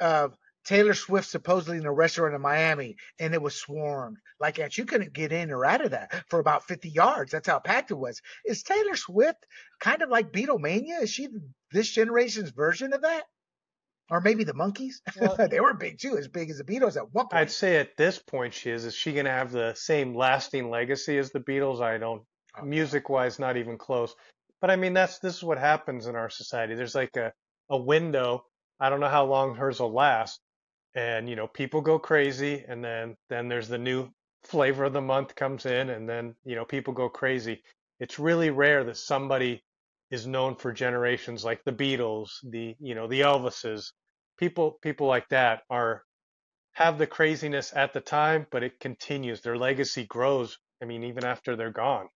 [0.00, 4.18] of Taylor Swift supposedly in a restaurant in Miami and it was swarmed.
[4.40, 7.32] Like that, you couldn't get in or out of that for about 50 yards.
[7.32, 8.20] That's how packed it was.
[8.44, 9.46] Is Taylor Swift
[9.80, 11.02] kind of like Beatlemania?
[11.02, 11.28] Is she
[11.72, 13.24] this generation's version of that?
[14.10, 14.96] Or maybe the Monkees?
[15.20, 17.40] Well, they were big too, as big as the Beatles at one point.
[17.40, 18.84] I'd say at this point she is.
[18.84, 21.80] Is she going to have the same lasting legacy as the Beatles?
[21.80, 22.22] I don't.
[22.58, 24.14] Oh, music wise, not even close.
[24.60, 26.74] But I mean, that's this is what happens in our society.
[26.74, 27.32] There's like a
[27.68, 28.44] a window
[28.78, 30.40] I don't know how long hers will last.
[30.96, 34.10] And you know, people go crazy, and then then there's the new
[34.44, 37.62] flavor of the month comes in, and then you know, people go crazy.
[38.00, 39.64] It's really rare that somebody
[40.10, 43.92] is known for generations, like the Beatles, the you know, the Elvises.
[44.38, 46.04] People people like that are
[46.74, 49.42] have the craziness at the time, but it continues.
[49.42, 50.58] Their legacy grows.
[50.82, 52.08] I mean, even after they're gone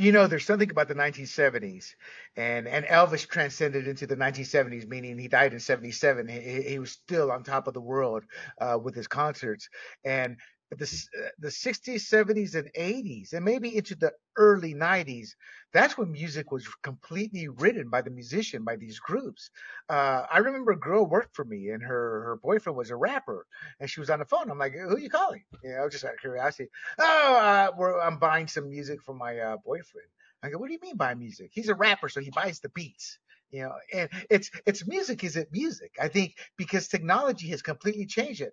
[0.00, 1.94] you know, there's something about the 1970s,
[2.34, 6.26] and and Elvis transcended into the 1970s, meaning he died in 77.
[6.26, 8.24] He, he was still on top of the world
[8.58, 9.68] uh, with his concerts,
[10.02, 10.38] and
[10.78, 10.84] the
[11.18, 15.36] uh, the 60s, 70s, and 80s, and maybe into the early 90s,
[15.72, 19.50] that's when music was completely written by the musician, by these groups.
[19.88, 23.46] Uh, I remember a girl worked for me, and her her boyfriend was a rapper,
[23.80, 24.50] and she was on the phone.
[24.50, 26.68] I'm like, "Who are you calling?" You know, just out of curiosity.
[26.98, 30.08] Oh, uh, I'm buying some music for my uh, boyfriend.
[30.42, 32.70] I go, "What do you mean buy music?" He's a rapper, so he buys the
[32.70, 33.18] beats
[33.52, 38.40] you know and it's it's music isn't music i think because technology has completely changed
[38.40, 38.52] it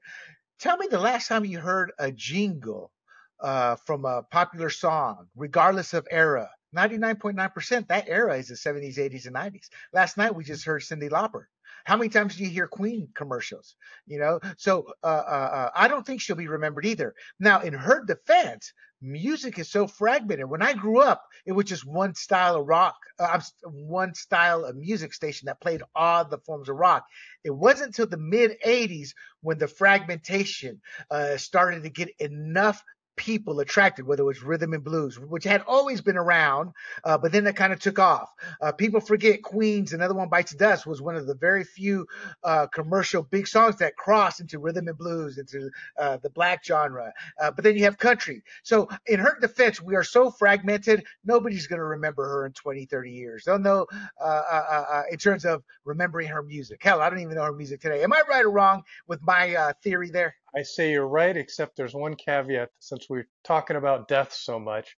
[0.59, 2.91] Tell me the last time you heard a jingle
[3.39, 6.49] uh, from a popular song, regardless of era.
[6.75, 9.69] 99.9% that era is the 70s, 80s, and 90s.
[9.93, 11.45] Last night we just heard Cyndi Lauper.
[11.87, 13.77] How many times do you hear Queen commercials?
[14.07, 17.15] You know, so uh, uh, uh I don't think she'll be remembered either.
[17.39, 20.49] Now, in her defense, music is so fragmented.
[20.49, 24.75] When I grew up, it was just one style of rock, uh, one style of
[24.75, 27.05] music station that played all the forms of rock.
[27.45, 32.83] It wasn't until the mid 80s when the fragmentation uh, started to get enough
[33.17, 36.71] people attracted, whether it was rhythm and blues, which had always been around,
[37.03, 38.31] uh, but then it kind of took off.
[38.61, 42.07] Uh, people forget Queens, Another One Bites Dust was one of the very few
[42.43, 47.11] uh, commercial big songs that crossed into rhythm and blues, into uh, the black genre.
[47.41, 48.43] Uh, but then you have country.
[48.63, 52.85] So in her defense, we are so fragmented, nobody's going to remember her in 20,
[52.85, 53.43] 30 years.
[53.45, 53.87] They'll know
[54.23, 56.81] uh, in terms of remembering her music.
[56.83, 58.03] Hell, I don't even know her music today.
[58.03, 60.35] Am I right or wrong with my theory there?
[60.57, 64.97] I say you're right, except there's one caveat since we're talking about death so much.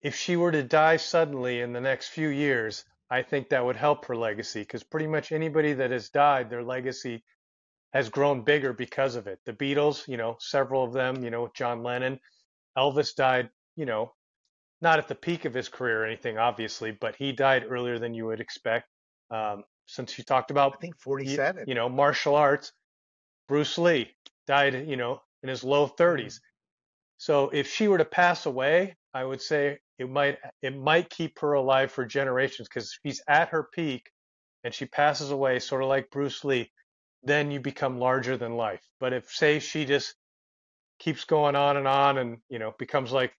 [0.00, 3.74] If she were to die suddenly in the next few years, I think that would
[3.74, 7.24] help her legacy because pretty much anybody that has died, their legacy
[7.92, 9.40] has grown bigger because of it.
[9.44, 12.20] The Beatles, you know, several of them, you know, John Lennon,
[12.78, 14.12] Elvis died, you know,
[14.82, 18.14] not at the peak of his career or anything, obviously, but he died earlier than
[18.14, 18.86] you would expect.
[19.32, 22.72] Um, since you talked about, I think 47, you, you know, martial arts,
[23.48, 24.12] Bruce Lee,
[24.46, 26.24] died, you know, in his low 30s.
[26.26, 26.40] Mm.
[27.18, 31.38] So if she were to pass away, I would say it might it might keep
[31.38, 34.10] her alive for generations because she's at her peak
[34.64, 36.70] and she passes away, sort of like Bruce Lee,
[37.22, 38.82] then you become larger than life.
[39.00, 40.14] But if say she just
[40.98, 43.32] keeps going on and on and you know becomes like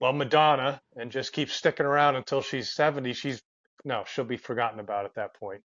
[0.00, 3.42] well Madonna and just keeps sticking around until she's 70, she's
[3.84, 5.62] no, she'll be forgotten about at that point.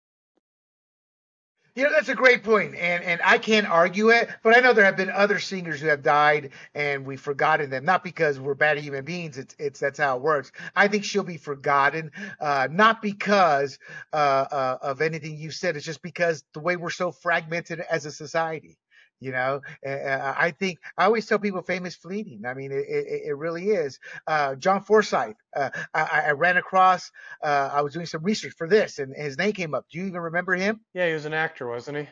[1.75, 4.73] You know, that's a great point, and and I can't argue it, but I know
[4.73, 8.53] there have been other singers who have died and we've forgotten them, not because we're
[8.53, 9.39] bad human beings.
[9.39, 10.51] It's it's that's how it works.
[10.75, 13.79] I think she'll be forgotten, uh, not because
[14.13, 14.15] uh,
[14.51, 15.75] uh, of anything you said.
[15.75, 18.77] It's just because the way we're so fragmented as a society.
[19.23, 22.45] You know, I think I always tell people famous fleeting.
[22.45, 23.99] I mean, it, it, it really is.
[24.27, 27.11] Uh, John Forsythe, uh, I, I, ran across,
[27.43, 29.85] uh, I was doing some research for this and his name came up.
[29.89, 30.81] Do you even remember him?
[30.93, 32.07] Yeah, he was an actor, wasn't he?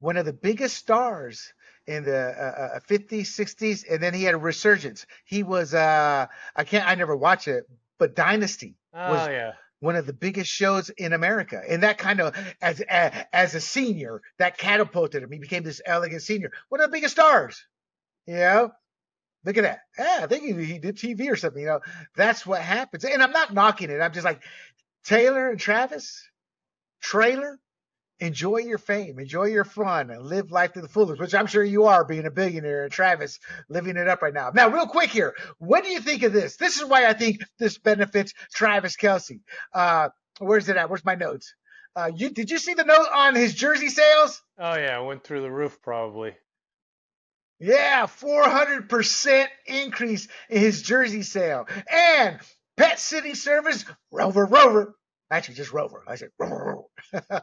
[0.00, 1.52] One of the biggest stars
[1.86, 5.06] in the 50s, uh, 60s, uh, and then he had a resurgence.
[5.24, 7.64] He was, uh, I can't, I never watched it,
[7.98, 8.76] but Dynasty.
[8.94, 11.62] Oh, was, yeah one of the biggest shows in America.
[11.68, 15.30] And that kind of, as, as a senior, that catapulted him.
[15.30, 17.64] He became this elegant senior, one of the biggest stars.
[18.26, 18.72] You know,
[19.44, 19.80] look at that.
[19.98, 21.62] Yeah, I think he, he did TV or something.
[21.62, 21.80] You know,
[22.16, 23.04] that's what happens.
[23.04, 24.00] And I'm not knocking it.
[24.00, 24.42] I'm just like
[25.04, 26.28] Taylor and Travis,
[27.00, 27.58] trailer,
[28.20, 31.62] enjoy your fame, enjoy your fun, and live life to the fullest, which I'm sure
[31.62, 34.50] you are being a billionaire and Travis living it up right now.
[34.52, 36.56] Now, real quick here, what do you think of this?
[36.56, 39.40] This is why I think this benefits Travis Kelce.
[39.72, 40.90] Uh, where's it at?
[40.90, 41.54] Where's my notes?
[41.96, 44.40] Uh, you did you see the note on his jersey sales?
[44.58, 46.34] Oh yeah, went through the roof probably.
[47.60, 51.66] Yeah, 400% increase in his jersey sale.
[51.90, 52.38] And
[52.76, 54.94] pet City service, Rover Rover,
[55.30, 56.02] actually just Rover.
[56.06, 56.30] I said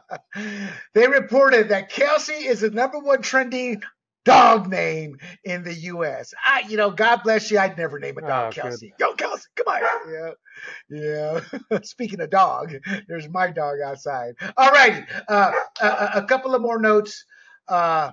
[0.94, 3.82] they reported that Kelce is the number one trending
[4.24, 6.34] dog name in the U.S.
[6.44, 7.58] I, you know, God bless you.
[7.58, 8.80] I'd never name a dog oh, Kelce.
[8.80, 8.92] Good.
[8.98, 9.82] Yo, Kelce, come on.
[10.90, 11.80] Yeah, yeah.
[11.82, 12.74] Speaking of dog,
[13.08, 14.34] there's my dog outside.
[14.56, 15.04] All righty.
[15.28, 17.24] Uh, a, a, couple of more notes.
[17.68, 18.10] Uh,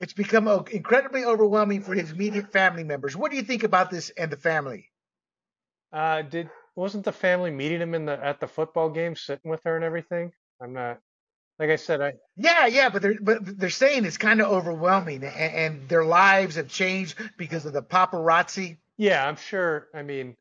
[0.00, 3.16] it's become incredibly overwhelming for his immediate family members.
[3.16, 4.88] What do you think about this and the family?
[5.92, 9.62] Uh, did wasn't the family meeting him in the at the football game, sitting with
[9.64, 10.32] her and everything?
[10.60, 11.00] I'm not.
[11.58, 15.22] Like I said, I yeah, yeah, but they're but they're saying it's kind of overwhelming,
[15.24, 18.78] and, and their lives have changed because of the paparazzi.
[18.96, 19.88] Yeah, I'm sure.
[19.94, 20.36] I mean,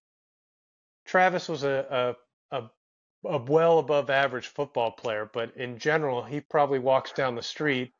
[1.05, 2.15] Travis was a
[2.51, 2.69] a, a
[3.25, 7.91] a well above average football player, but in general, he probably walks down the street,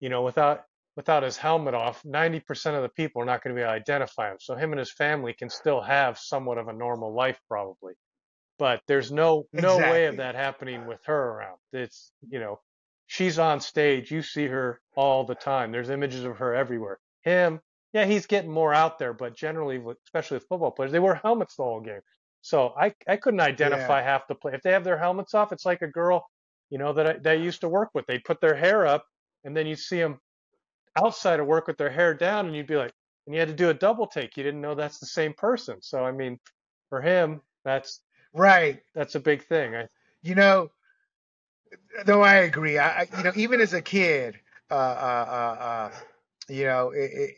[0.00, 0.64] you know, without
[0.96, 3.76] without his helmet off, 90% of the people are not going to be able to
[3.76, 4.36] identify him.
[4.40, 7.94] So him and his family can still have somewhat of a normal life probably.
[8.58, 9.90] But there's no no exactly.
[9.90, 11.58] way of that happening with her around.
[11.72, 12.60] It's you know,
[13.06, 15.72] she's on stage, you see her all the time.
[15.72, 17.00] There's images of her everywhere.
[17.22, 17.60] Him,
[17.92, 21.56] yeah, he's getting more out there, but generally, especially with football players, they wear helmets
[21.56, 22.00] the whole game.
[22.42, 24.04] So I I couldn't identify yeah.
[24.04, 24.52] half the play.
[24.54, 26.24] If they have their helmets off, it's like a girl,
[26.70, 28.06] you know, that I, that I used to work with.
[28.06, 29.04] They put their hair up,
[29.42, 30.20] and then you see them
[30.96, 32.92] outside of work with their hair down and you'd be like
[33.26, 35.80] and you had to do a double take you didn't know that's the same person
[35.80, 36.38] so i mean
[36.88, 38.00] for him that's
[38.32, 39.86] right that's a big thing I,
[40.22, 40.70] you know
[42.06, 44.36] though i agree i you know even as a kid
[44.70, 45.90] uh uh uh, uh
[46.48, 47.30] you know it, it,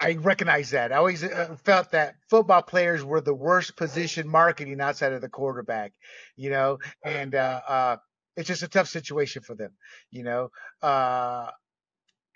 [0.00, 0.92] I recognize that.
[0.92, 5.28] I always uh, felt that football players were the worst position marketing outside of the
[5.28, 5.92] quarterback,
[6.36, 7.96] you know, and uh, uh,
[8.36, 9.72] it's just a tough situation for them,
[10.12, 10.50] you know.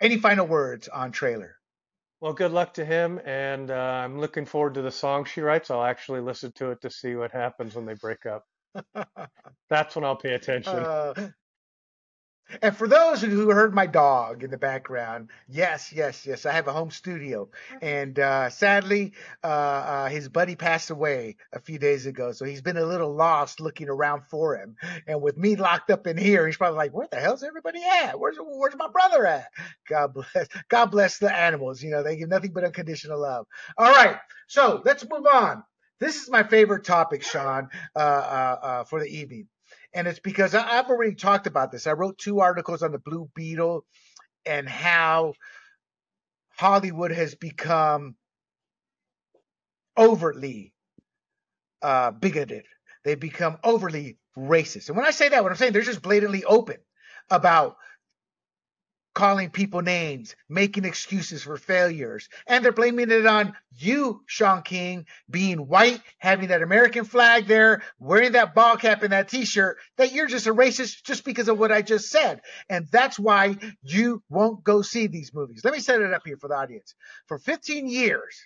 [0.03, 1.55] Any final words on trailer?
[2.21, 5.71] Well, good luck to him, and uh, I'm looking forward to the song she writes.
[5.71, 8.45] I'll actually listen to it to see what happens when they break up.
[9.71, 10.75] That's when I'll pay attention.
[10.75, 11.15] Uh,
[12.61, 16.69] And for those who heard my dog in the background, yes, yes, yes, I have
[16.69, 17.49] a home studio,
[17.81, 22.61] and uh, sadly, uh, uh, his buddy passed away a few days ago, so he's
[22.61, 24.77] been a little lost looking around for him.
[25.07, 28.19] And with me locked up in here, he's probably like, "Where the hell's everybody at?
[28.19, 29.49] Where's where's my brother at?"
[29.89, 31.83] God bless, God bless the animals.
[31.83, 33.47] You know, they give nothing but unconditional love.
[33.79, 35.63] All right, so let's move on.
[36.01, 39.47] This is my favorite topic, Sean, uh, uh, uh, for the evening
[39.95, 41.87] and it's because I, have already talked about this.
[41.87, 43.85] I wrote two articles on the Blue Beetle
[44.47, 45.35] and how
[46.57, 48.17] Hollywood has become
[49.97, 50.73] overtly
[51.83, 52.65] uh, bigoted.
[53.05, 54.89] They've become overly racist.
[54.89, 56.77] And when I say that, what I'm saying, they're just blatantly open
[57.31, 57.77] about
[59.15, 62.29] calling people names, making excuses for failures.
[62.47, 67.83] And they're blaming it on you, Sean King, being white, having that American flag there,
[67.99, 71.49] wearing that ball cap and that t shirt, that you're just a racist just because
[71.49, 72.41] of what I just said.
[72.69, 75.63] And that's why you won't go see these movies.
[75.65, 76.95] Let me set it up here for the audience.
[77.27, 78.41] For 15 years,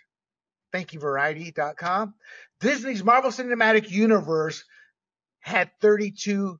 [0.72, 2.14] thank you, Variety.com,
[2.60, 4.64] Disney's Marvel Cinematic Universe
[5.40, 6.58] had 32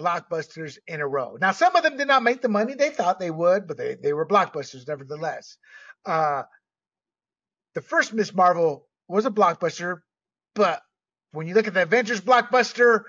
[0.00, 1.36] blockbusters in a row.
[1.40, 3.96] Now, some of them did not make the money they thought they would, but they,
[3.96, 5.56] they were blockbusters nevertheless.
[6.06, 6.42] Uh,
[7.74, 8.34] the first Ms.
[8.34, 9.98] Marvel was a blockbuster,
[10.54, 10.80] but
[11.32, 13.02] when you look at the Avengers blockbuster,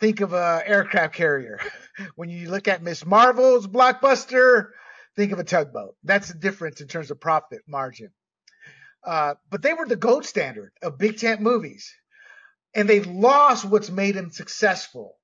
[0.00, 1.60] think of a aircraft carrier.
[2.16, 3.04] when you look at Ms.
[3.06, 4.68] Marvel's blockbuster,
[5.14, 5.94] think of a tugboat.
[6.02, 8.10] That's the difference in terms of profit margin.
[9.04, 11.94] Uh, but they were the gold standard of big tent movies.
[12.74, 15.16] And they lost what's made them successful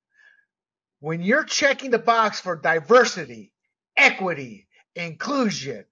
[1.02, 3.52] when you're checking the box for diversity,
[3.96, 5.84] equity, inclusion,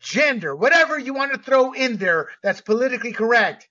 [0.00, 3.68] gender, whatever you want to throw in there that's politically correct,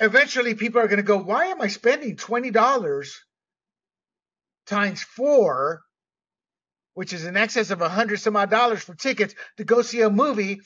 [0.00, 3.08] eventually people are going to go, why am I spending $20
[4.66, 5.82] times four,
[6.94, 10.00] which is in excess of a hundred some odd dollars for tickets to go see
[10.00, 10.58] a movie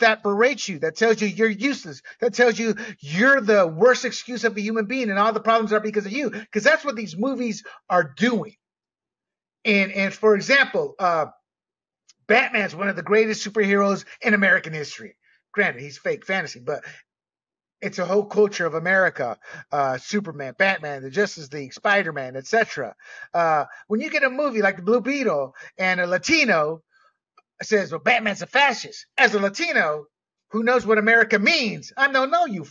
[0.00, 4.44] that berates you, that tells you you're useless, that tells you you're the worst excuse
[4.44, 6.30] of a human being and all the problems are because of you.
[6.30, 8.54] Because that's what these movies are doing.
[9.64, 11.26] And and for example, uh,
[12.26, 15.16] Batman's one of the greatest superheroes in American history.
[15.52, 16.84] Granted, he's fake fantasy, but
[17.80, 19.38] it's a whole culture of America.
[19.70, 22.94] Uh, Superman, Batman, the Justice League, Spider Man, etc.
[23.32, 26.82] Uh, when you get a movie like the Blue Beetle and a Latino
[27.62, 30.06] says, "Well, Batman's a fascist," as a Latino
[30.50, 32.64] who knows what America means, I don't know you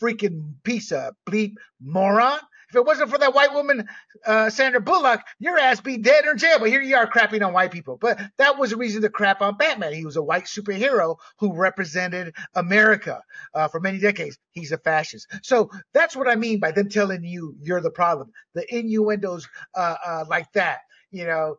[0.00, 2.40] freaking piece of bleep moron.
[2.72, 3.86] If it wasn't for that white woman,
[4.24, 6.58] uh, Sandra Bullock, your ass be dead or in jail.
[6.58, 7.98] But here you are crapping on white people.
[8.00, 9.92] But that was a reason to crap on Batman.
[9.92, 13.20] He was a white superhero who represented America
[13.52, 14.38] uh, for many decades.
[14.52, 15.26] He's a fascist.
[15.42, 18.30] So that's what I mean by them telling you you're the problem.
[18.54, 20.78] The innuendos uh, uh like that,
[21.10, 21.56] you know.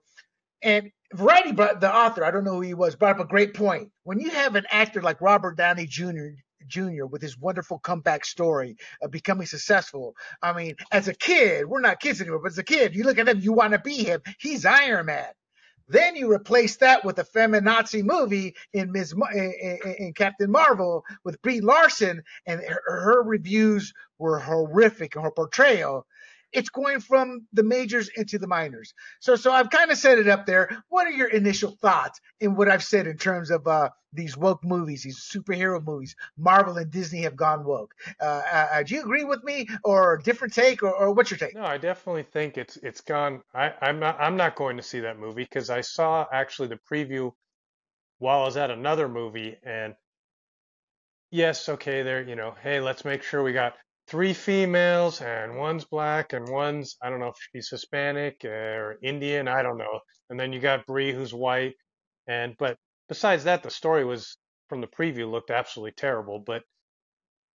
[0.64, 3.92] And Variety, the author, I don't know who he was, brought up a great point.
[4.04, 6.30] When you have an actor like Robert Downey Jr.
[6.68, 7.06] Jr.
[7.06, 10.16] with his wonderful comeback story of becoming successful.
[10.42, 13.18] I mean, as a kid, we're not kids anymore, but as a kid, you look
[13.18, 14.22] at him, you want to be him.
[14.40, 15.30] He's Iron Man.
[15.90, 19.14] Then you replace that with a feminazi movie in Ms.
[19.34, 26.08] in, in Captain Marvel with Brie Larson, and her, her reviews were horrific her portrayal
[26.54, 28.94] it's going from the majors into the minors.
[29.20, 30.84] So, so I've kind of set it up there.
[30.90, 34.64] What are your initial thoughts in what I've said in terms of uh, these woke
[34.64, 36.16] movies, these superhero movies?
[36.38, 37.94] Marvel and Disney have gone woke.
[38.22, 41.56] Uh, uh, do you agree with me, or different take, or, or, what's your take?
[41.56, 43.42] No, I definitely think it's it's gone.
[43.54, 46.80] I, I'm not I'm not going to see that movie because I saw actually the
[46.92, 47.34] preview
[48.20, 49.96] while I was at another movie and.
[51.32, 53.74] Yes, okay, there, you know, hey, let's make sure we got
[54.08, 59.48] three females and one's black and one's I don't know if she's Hispanic or Indian,
[59.48, 60.00] I don't know.
[60.30, 61.76] And then you got Brie who's white.
[62.28, 62.78] And but
[63.08, 64.38] besides that, the story was
[64.70, 66.40] from the preview looked absolutely terrible.
[66.40, 66.64] But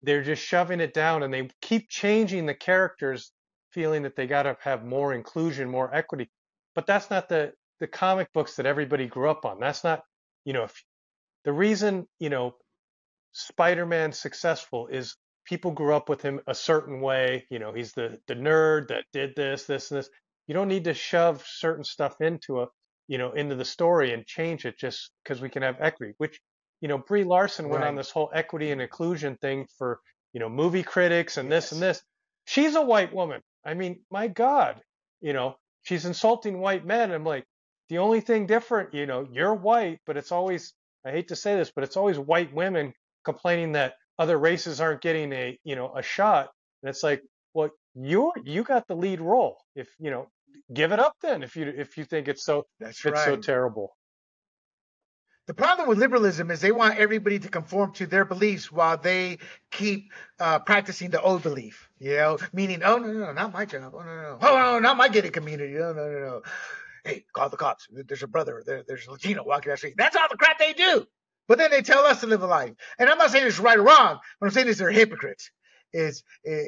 [0.02, 3.32] they're just shoving it down and they keep changing the characters,
[3.72, 6.30] feeling that they got to have more inclusion, more equity.
[6.74, 9.60] But that's not the the comic books that everybody grew up on.
[9.60, 10.02] That's not,
[10.44, 10.74] you know, if
[11.44, 12.56] the reason, you know,
[13.32, 15.16] Spider-Man successful is
[15.48, 17.46] people grew up with him a certain way.
[17.50, 20.10] You know, he's the the nerd that did this, this, and this.
[20.46, 22.66] You don't need to shove certain stuff into a
[23.08, 26.12] you know into the story and change it just because we can have equity.
[26.18, 26.38] Which
[26.80, 27.88] you know, Brie Larson went right.
[27.88, 30.00] on this whole equity and inclusion thing for
[30.32, 31.64] you know movie critics and yes.
[31.64, 32.02] this and this.
[32.44, 33.40] She's a white woman.
[33.64, 34.80] I mean, my God,
[35.20, 37.10] you know, she's insulting white men.
[37.10, 37.44] I'm like,
[37.88, 40.72] the only thing different, you know, you're white, but it's always
[41.04, 42.92] I hate to say this, but it's always white women
[43.24, 46.50] complaining that other races aren't getting a you know a shot
[46.82, 47.22] and it's like
[47.54, 50.28] well you you got the lead role if you know
[50.72, 53.92] give it up then if you if you think it's so That's it's so terrible.
[55.48, 59.38] The problem with liberalism is they want everybody to conform to their beliefs while they
[59.70, 61.88] keep uh, practicing the old belief.
[61.98, 63.94] You know, meaning, oh no, no, no, not my job.
[63.94, 64.38] Oh no, no, no.
[64.42, 65.72] oh no, not my gated community.
[65.72, 66.42] No, no, no, no.
[67.02, 67.88] Hey, call the cops.
[67.90, 68.62] There's a brother.
[68.66, 69.94] There, there's a Latino walking down the street.
[69.96, 71.06] That's all the crap they do.
[71.48, 72.74] But then they tell us to live a life.
[72.98, 74.18] And I'm not saying it's right or wrong.
[74.38, 75.50] What I'm saying is they're hypocrites.
[75.92, 76.66] Is is,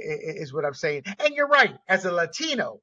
[0.48, 1.02] is what I'm saying.
[1.20, 1.76] And you're right.
[1.88, 2.80] As a Latino,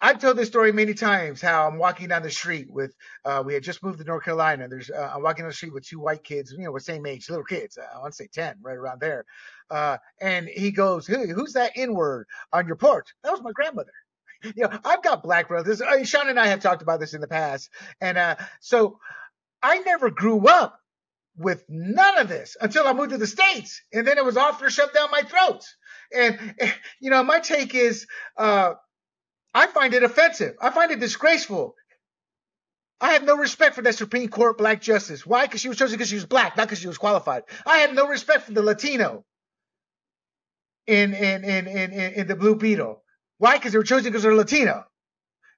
[0.00, 1.42] I've told this story many times.
[1.42, 4.68] How I'm walking down the street with, uh, we had just moved to North Carolina.
[4.68, 7.06] There's, uh, I'm walking down the street with two white kids, you know, we're same
[7.06, 7.78] age, little kids.
[7.78, 9.26] Uh, I want to say ten, right around there.
[9.70, 13.52] Uh, and he goes, hey, "Who's that N word on your porch?" That was my
[13.52, 13.92] grandmother.
[14.42, 15.82] You know, I've got black brothers.
[15.82, 17.68] Uh, Sean and I have talked about this in the past,
[18.00, 18.98] and uh, so
[19.62, 20.79] I never grew up
[21.40, 24.62] with none of this until I moved to the states, and then it was off
[24.62, 25.64] or shoved down my throat.
[26.14, 26.38] And
[27.00, 28.06] you know, my take is.
[28.36, 28.74] Uh,
[29.52, 30.54] I find it offensive.
[30.60, 31.74] I find it disgraceful.
[33.00, 35.26] I have no respect for that Supreme Court black justice.
[35.26, 35.46] Why?
[35.46, 37.44] Because she was chosen because she was black, not because she was qualified.
[37.66, 39.24] I have no respect for the Latino
[40.86, 43.02] in in in in in, the Blue Beetle.
[43.38, 43.56] Why?
[43.56, 44.84] Because they were chosen because they're Latino.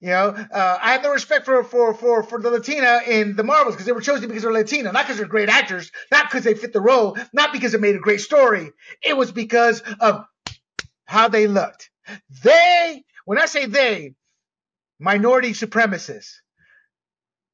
[0.02, 3.44] You know, uh, I have no respect for for for for the Latina in the
[3.44, 6.42] Marvels because they were chosen because they're Latina, not because they're great actors, not because
[6.42, 8.72] they fit the role, not because it made a great story.
[9.00, 10.24] It was because of
[11.04, 11.88] how they looked.
[12.42, 14.14] They when I say they,
[14.98, 16.32] minority supremacists,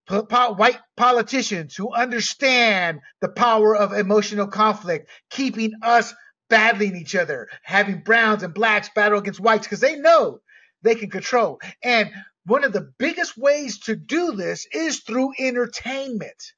[0.06, 6.14] po- po- white politicians who understand the power of emotional conflict, keeping us
[6.48, 10.40] battling each other, having browns and blacks battle against whites because they know
[10.80, 11.60] they can control.
[11.82, 12.10] And
[12.48, 16.52] one of the biggest ways to do this is through entertainment.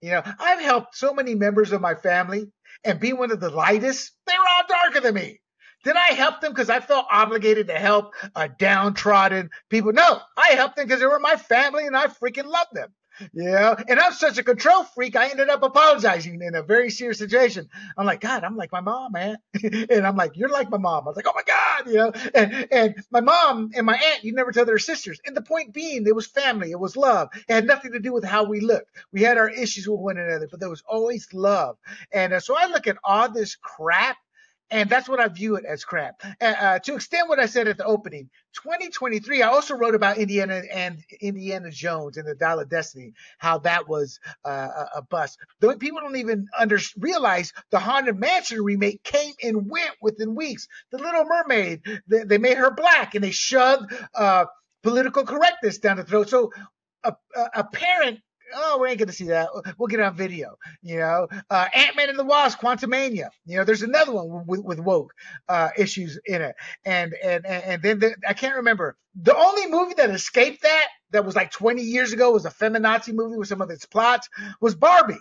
[0.00, 2.52] You know, I've helped so many members of my family
[2.84, 4.12] and be one of the lightest.
[4.26, 5.40] They're all darker than me.
[5.84, 9.92] Did I help them because I felt obligated to help a downtrodden people?
[9.92, 12.92] No, I helped them because they were my family and I freaking loved them.
[13.32, 13.74] Yeah.
[13.88, 15.16] And I'm such a control freak.
[15.16, 17.68] I ended up apologizing in a very serious situation.
[17.96, 19.36] I'm like, God, I'm like my mom, man.
[19.62, 21.04] and I'm like, you're like my mom.
[21.04, 24.24] I was like, oh my God, you know, and, and my mom and my aunt,
[24.24, 25.20] you never tell their sisters.
[25.26, 26.70] And the point being, it was family.
[26.70, 27.28] It was love.
[27.48, 28.90] It had nothing to do with how we looked.
[29.12, 31.76] We had our issues with one another, but there was always love.
[32.12, 34.16] And uh, so I look at all this crap
[34.70, 36.22] and that's what I view it as crap.
[36.40, 40.18] Uh, uh, to extend what I said at the opening, 2023, I also wrote about
[40.18, 45.38] Indiana and Indiana Jones and the Dial of Destiny, how that was uh, a bust.
[45.60, 50.66] Though people don't even under, realize the Haunted Mansion remake came and went within weeks.
[50.90, 54.46] The Little Mermaid, they, they made her black and they shoved uh,
[54.82, 56.30] political correctness down the throat.
[56.30, 56.52] So
[57.04, 57.14] a,
[57.54, 58.20] a parent
[58.54, 59.48] oh, we ain't going to see that.
[59.78, 60.56] We'll get it on video.
[60.82, 63.28] You know, uh, Ant Man and the Wasp, Quantumania.
[63.46, 65.12] You know, there's another one with, with woke
[65.48, 69.94] uh, issues in it, and and and then the, I can't remember the only movie
[69.94, 73.60] that escaped that that was like 20 years ago was a feminazi movie with some
[73.60, 74.28] of its plots
[74.60, 75.18] was Barbie,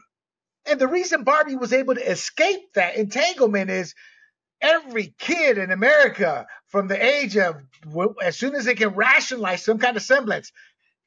[0.66, 3.94] and the reason Barbie was able to escape that entanglement is
[4.62, 7.58] every kid in America from the age of
[8.24, 10.52] as soon as they can rationalize some kind of semblance,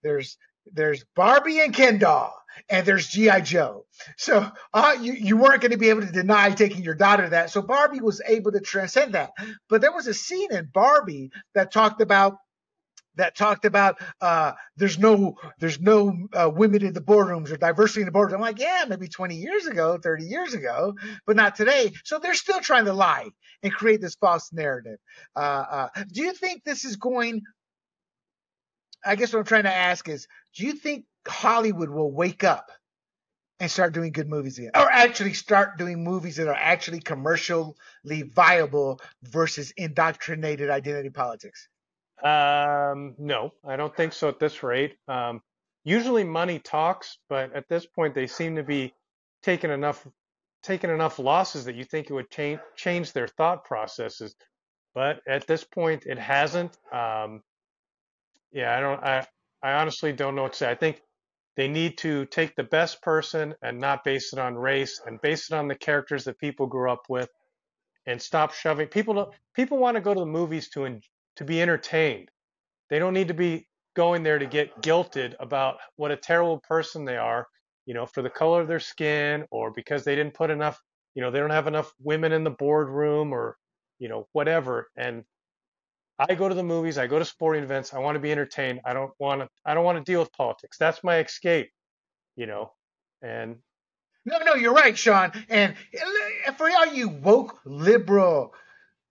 [0.02, 0.36] there's
[0.72, 2.34] there's Barbie and Ken doll,
[2.68, 3.86] and there's GI Joe.
[4.16, 7.30] So uh, you you weren't going to be able to deny taking your daughter to
[7.30, 7.50] that.
[7.50, 9.30] So Barbie was able to transcend that.
[9.68, 12.38] But there was a scene in Barbie that talked about
[13.16, 18.02] that talked about uh, there's no there's no uh, women in the boardrooms or diversity
[18.02, 18.34] in the boardrooms.
[18.34, 20.94] I'm like, yeah, maybe 20 years ago, 30 years ago,
[21.26, 21.92] but not today.
[22.04, 23.28] So they're still trying to lie
[23.62, 24.98] and create this false narrative.
[25.34, 27.42] Uh, uh do you think this is going
[29.04, 32.70] I guess what I'm trying to ask is, do you think Hollywood will wake up
[33.58, 37.74] and start doing good movies again, or actually start doing movies that are actually commercially
[38.34, 41.68] viable versus indoctrinated identity politics?
[42.22, 44.96] Um, no, I don't think so at this rate.
[45.08, 45.42] Um,
[45.84, 48.94] usually money talks, but at this point they seem to be
[49.42, 50.06] taking enough
[50.62, 54.34] taking enough losses that you think it would change change their thought processes.
[54.94, 56.76] But at this point, it hasn't.
[56.92, 57.42] Um,
[58.56, 59.04] yeah, I don't.
[59.04, 59.26] I
[59.62, 60.70] I honestly don't know what to say.
[60.70, 61.02] I think
[61.56, 65.50] they need to take the best person and not base it on race and base
[65.50, 67.28] it on the characters that people grew up with,
[68.06, 69.34] and stop shoving people.
[69.54, 70.98] People want to go to the movies to
[71.36, 72.30] to be entertained.
[72.88, 77.04] They don't need to be going there to get guilted about what a terrible person
[77.04, 77.46] they are,
[77.84, 80.80] you know, for the color of their skin or because they didn't put enough,
[81.14, 83.58] you know, they don't have enough women in the boardroom or,
[83.98, 84.88] you know, whatever.
[84.96, 85.24] And
[86.18, 88.80] I go to the movies, I go to sporting events, I want to be entertained.
[88.84, 90.78] I don't want to I don't want to deal with politics.
[90.78, 91.70] That's my escape,
[92.36, 92.72] you know.
[93.22, 93.56] And
[94.24, 95.32] no, no, you're right, Sean.
[95.48, 95.74] And
[96.56, 98.54] for all you woke liberal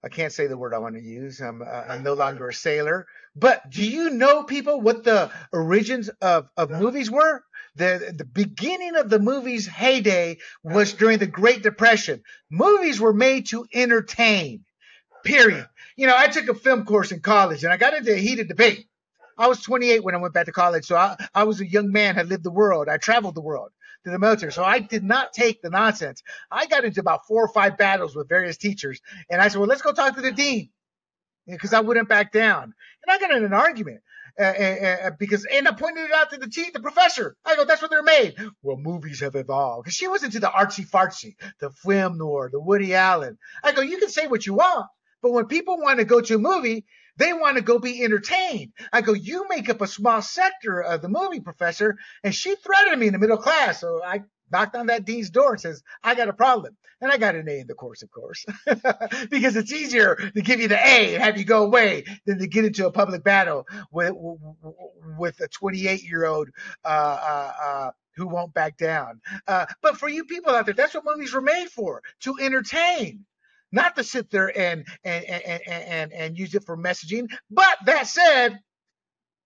[0.04, 1.42] I can't say the word I want to use.
[1.42, 3.08] I'm, uh, I'm no longer a sailor.
[3.36, 7.44] But do you know, people, what the origins of, of movies were?
[7.76, 12.24] The, the beginning of the movie's heyday was during the Great Depression.
[12.52, 14.65] Movies were made to entertain,
[15.26, 15.68] period.
[15.98, 18.48] You know, I took a film course in college and I got into a heated
[18.48, 18.88] debate.
[19.38, 20.86] I was 28 when I went back to college.
[20.86, 22.88] So I, I was a young man, had lived the world.
[22.88, 23.72] I traveled the world
[24.06, 24.54] to the military.
[24.54, 26.24] So I did not take the nonsense.
[26.50, 29.02] I got into about four or five battles with various teachers.
[29.30, 30.70] And I said, well, let's go talk to the dean
[31.48, 32.64] because I wouldn't back down.
[32.64, 34.02] And I got in an argument.
[34.38, 37.38] Uh, uh, uh, because and I pointed it out to the chief, the professor.
[37.46, 38.36] I go, that's what they're made.
[38.62, 39.86] Well, movies have evolved.
[39.86, 43.38] Because she was into the artsy fartsy, the film noir, the Woody Allen.
[43.64, 44.88] I go, you can say what you want,
[45.26, 46.86] but when people want to go to a movie,
[47.18, 48.74] they want to go be entertained.
[48.94, 51.98] I go, you make up a small sector of the movie, professor.
[52.24, 53.80] And she threatened me in the middle class.
[53.80, 54.22] So I
[54.52, 56.78] knocked on that dean's door and says, I got a problem.
[57.02, 58.46] And I got an A in the course, of course,
[59.32, 62.46] because it's easier to give you the A and have you go away than to
[62.46, 64.14] get into a public battle with,
[65.18, 66.50] with a 28 year old,
[66.84, 69.22] uh, uh, uh, who won't back down.
[69.48, 73.26] Uh, but for you people out there, that's what movies were made for, to entertain
[73.76, 77.30] not to sit there and and and and, and use it for messaging.
[77.52, 78.60] But that said,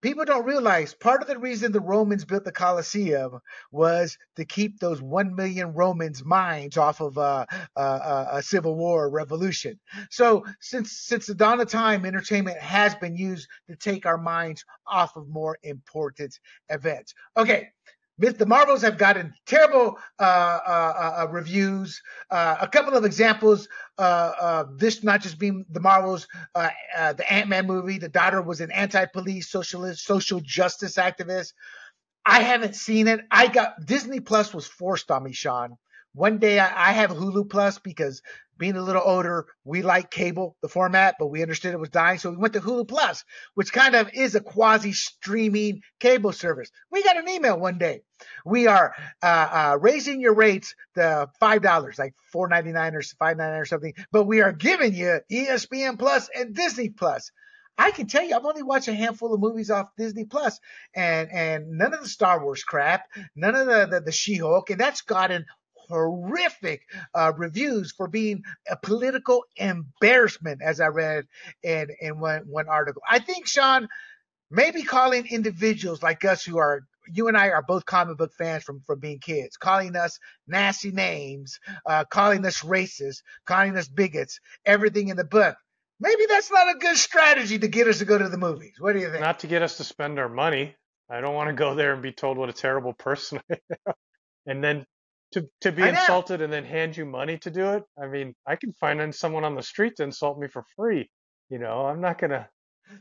[0.02, 3.40] people don't realize part of the reason the Romans built the Colosseum
[3.72, 9.06] was to keep those one million Romans' minds off of a, a, a civil war
[9.06, 9.80] or revolution.
[10.12, 14.64] So since since the dawn of time, entertainment has been used to take our minds
[14.88, 17.14] off of more important events.
[17.36, 17.70] Okay,
[18.20, 22.02] the Marvels have gotten terrible uh, uh, uh, reviews.
[22.30, 23.68] Uh, a couple of examples.
[23.98, 26.70] Uh, this not just being the Marvels, uh,
[27.14, 27.98] the Ant Man movie.
[27.98, 31.54] The daughter was an anti-police socialist, social justice activist.
[32.26, 33.22] I haven't seen it.
[33.32, 35.78] I got Disney Plus was forced on me, Sean.
[36.14, 38.22] One day I, I have Hulu Plus because
[38.58, 42.20] being a little older, we like cable, the format, but we understood it was dying.
[42.20, 43.24] So we went to Hulu Plus,
[43.56, 46.70] which kind of is a quasi streaming cable service.
[46.92, 48.02] We got an email one day.
[48.46, 48.94] We are
[49.24, 53.52] uh, uh, raising your rates to five dollars, like four ninety nine or five ninety
[53.52, 53.94] nine or something.
[54.12, 57.32] But we are giving you ESPN Plus and Disney Plus.
[57.78, 60.60] I can tell you, I've only watched a handful of movies off Disney Plus,
[60.94, 63.06] and and none of the Star Wars crap,
[63.38, 65.46] none of the the, the She Hulk, and that's gotten
[65.90, 66.84] horrific
[67.14, 71.26] uh, reviews for being a political embarrassment, as I read
[71.64, 73.02] in, in one, one article.
[73.10, 73.88] I think, Sean,
[74.52, 78.64] maybe calling individuals like us who are you and I are both comic book fans
[78.64, 84.40] from, from being kids, calling us nasty names, uh, calling us racist, calling us bigots,
[84.66, 85.56] everything in the book.
[86.00, 88.76] Maybe that's not a good strategy to get us to go to the movies.
[88.80, 89.22] What do you think?
[89.22, 90.76] Not to get us to spend our money.
[91.10, 93.56] I don't want to go there and be told what a terrible person I
[93.88, 93.94] am.
[94.46, 94.86] and then
[95.34, 97.84] to to be insulted and then hand you money to do it.
[98.02, 101.10] I mean, I can find someone on the street to insult me for free.
[101.50, 102.50] You know, I'm not gonna.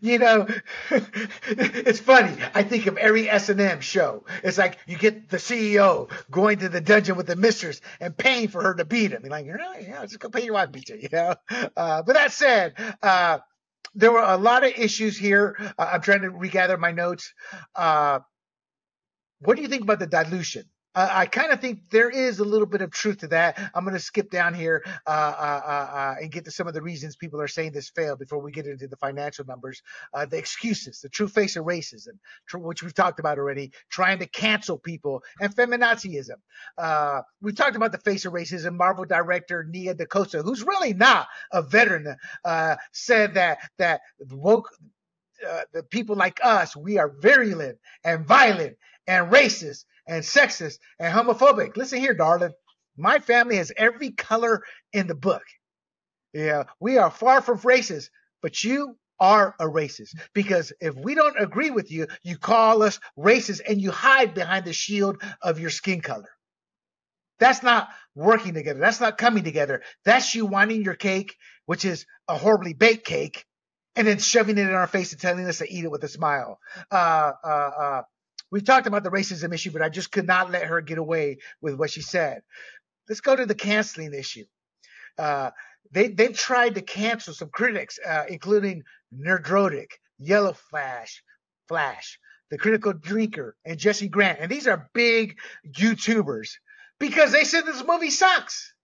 [0.03, 0.47] You know,
[0.91, 2.37] it's funny.
[2.55, 4.27] I think of every S and M show.
[4.43, 8.49] It's like you get the CEO going to the dungeon with the mistress and paying
[8.49, 9.23] for her to beat him.
[9.23, 9.87] You're like, really?
[9.87, 10.97] Yeah, just go pay your wife beat you.
[10.97, 11.35] You know.
[11.75, 13.39] Uh, but that said, uh,
[13.95, 15.57] there were a lot of issues here.
[15.79, 17.33] Uh, I'm trying to regather my notes.
[17.75, 18.21] Uh,
[19.41, 20.65] what do you think about the dilution?
[20.99, 23.57] Uh, I kind of think there is a little bit of truth to that.
[23.73, 26.75] I'm going to skip down here uh, uh, uh, uh, and get to some of
[26.75, 29.81] the reasons people are saying this failed before we get into the financial numbers.
[30.29, 32.19] The excuses, the true face of racism,
[32.49, 36.39] tr- which we've talked about already, trying to cancel people, and feminazism.
[37.41, 38.77] we talked about the face of racism.
[38.77, 42.17] Marvel director Nia DaCosta, who's really not a veteran,
[42.91, 44.01] said that that
[44.33, 44.69] woke.
[45.73, 48.77] the people like us, we are virulent and violent
[49.09, 51.77] and racist and sexist and homophobic.
[51.77, 52.53] Listen here, darling.
[52.97, 55.43] My family has every color in the book.
[56.33, 58.11] Yeah, we are far from racist,
[58.43, 63.01] but you are a racist because if we don't agree with you, you call us
[63.19, 66.29] racist and you hide behind the shield of your skin color.
[67.41, 68.81] That's not working together.
[68.81, 69.83] That's not coming together.
[70.05, 71.37] That's you wanting your cake,
[71.67, 73.45] which is a horribly baked cake,
[73.97, 76.09] and then shoving it in our face and telling us to eat it with a
[76.09, 76.59] smile.
[76.91, 78.03] Uh, uh, uh,
[78.51, 81.39] we talked about the racism issue, but I just could not let her get away
[81.61, 82.43] with what she said.
[83.09, 84.45] Let's go to the canceling issue.
[85.19, 85.51] Uh,
[85.91, 88.85] they they've tried to cancel some critics, uh, including
[89.15, 91.23] Nerdrotic, Yellow Flash,
[91.67, 92.19] Flash,
[92.51, 96.51] The Critical Drinker, and Jesse Grant, and these are big YouTubers
[96.99, 98.75] because they said this movie sucks.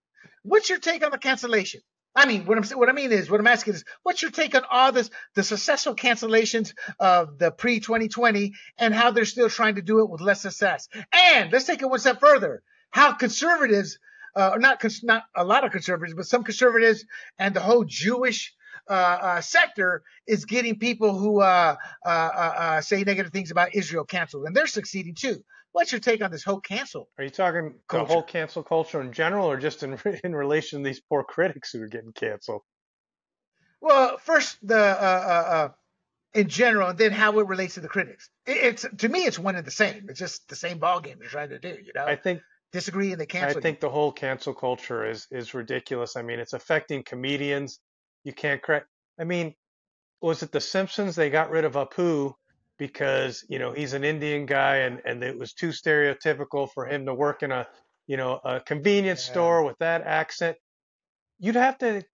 [0.42, 1.80] What's your take on the cancellation?
[2.16, 4.54] I mean, what I'm what I mean is, what I'm asking is, what's your take
[4.54, 9.74] on all this, the successful cancellations of the pre 2020, and how they're still trying
[9.76, 10.88] to do it with less success?
[11.12, 12.62] And let's take it one step further.
[12.90, 13.98] How conservatives,
[14.36, 17.04] uh, not not a lot of conservatives, but some conservatives
[17.38, 18.54] and the whole Jewish
[18.88, 24.04] uh, uh, sector is getting people who uh, uh, uh, say negative things about Israel
[24.04, 25.42] canceled, and they're succeeding too.
[25.74, 27.08] What's your take on this whole cancel?
[27.18, 28.06] Are you talking culture?
[28.06, 31.72] the whole cancel culture in general, or just in in relation to these poor critics
[31.72, 32.62] who are getting canceled?
[33.80, 35.68] Well, first the uh, uh, uh,
[36.32, 38.30] in general, and then how it relates to the critics.
[38.46, 40.06] It's to me, it's one and the same.
[40.08, 41.70] It's just the same ball game you're trying to do.
[41.70, 43.58] You know, I think disagree and they cancel.
[43.58, 43.88] I think you.
[43.88, 46.14] the whole cancel culture is is ridiculous.
[46.14, 47.80] I mean, it's affecting comedians.
[48.22, 48.86] You can't correct.
[49.18, 49.56] I mean,
[50.22, 51.16] was it The Simpsons?
[51.16, 52.34] They got rid of Apu
[52.78, 57.06] because you know he's an Indian guy and and it was too stereotypical for him
[57.06, 57.66] to work in a
[58.06, 59.32] you know a convenience yeah.
[59.32, 60.56] store with that accent.
[61.38, 62.06] You'd have to t-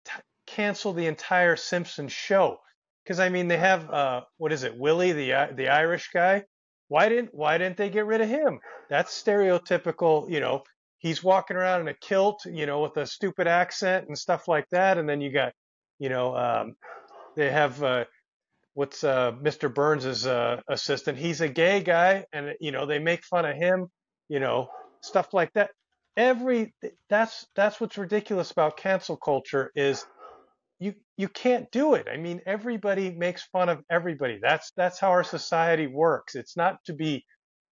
[0.47, 2.59] cancel the entire Simpsons show
[3.05, 6.45] because I mean they have uh, what is it, Willie the the Irish guy?
[6.89, 8.61] Why didn't why didn't they get rid of him?
[8.89, 10.31] That's stereotypical.
[10.31, 10.65] You know,
[10.99, 14.69] he's walking around in a kilt, you know, with a stupid accent and stuff like
[14.71, 14.99] that.
[14.99, 15.53] And then you got,
[15.99, 16.77] you know, um,
[17.37, 18.05] they have uh,
[18.75, 19.73] what's uh, Mr.
[19.73, 21.18] Burns's uh, assistant.
[21.18, 23.89] He's a gay guy, and you know they make fun of him.
[24.29, 24.68] You know,
[25.03, 25.71] stuff like that.
[26.16, 26.75] Every
[27.09, 30.05] that's that's what's ridiculous about cancel culture is
[30.79, 32.09] you you can't do it.
[32.12, 34.39] I mean, everybody makes fun of everybody.
[34.43, 36.35] That's that's how our society works.
[36.35, 37.25] It's not to be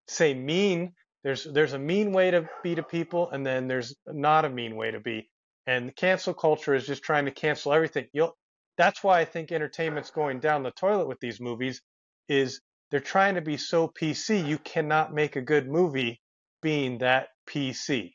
[0.08, 0.92] say mean.
[1.24, 4.76] There's there's a mean way to be to people, and then there's not a mean
[4.76, 5.28] way to be.
[5.66, 8.06] And cancel culture is just trying to cancel everything.
[8.12, 8.36] You'll,
[8.78, 11.82] that's why I think entertainment's going down the toilet with these movies.
[12.28, 12.60] Is
[12.90, 14.46] they're trying to be so PC.
[14.46, 16.20] You cannot make a good movie
[16.62, 18.12] being that PC.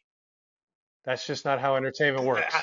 [1.06, 2.56] That's just not how entertainment works.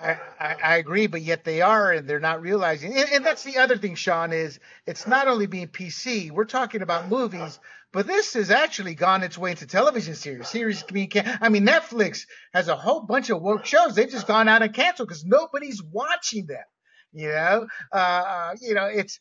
[0.00, 2.96] I, I, I, agree, but yet they are, and they're not realizing.
[2.96, 6.30] And, and, that's the other thing, Sean, is it's not only being PC.
[6.30, 7.58] We're talking about movies,
[7.92, 10.48] but this has actually gone its way into television series.
[10.48, 13.94] Series being, I mean, Netflix has a whole bunch of woke shows.
[13.94, 16.64] They've just gone out and canceled because nobody's watching them.
[17.12, 19.20] You know, uh, uh, you know, it's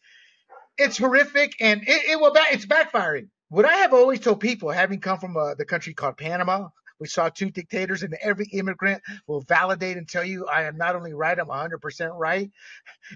[0.78, 2.48] it's horrific, and it, it will back.
[2.52, 3.30] It's backfiring.
[3.48, 6.70] What I have always told people, having come from uh, the country called Panama,
[7.00, 10.96] we saw two dictators, and every immigrant will validate and tell you I am not
[10.96, 12.52] only right, I'm 100% right.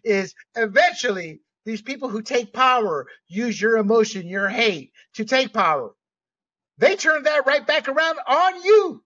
[0.03, 5.91] Is eventually these people who take power use your emotion, your hate to take power.
[6.77, 9.03] They turn that right back around on you.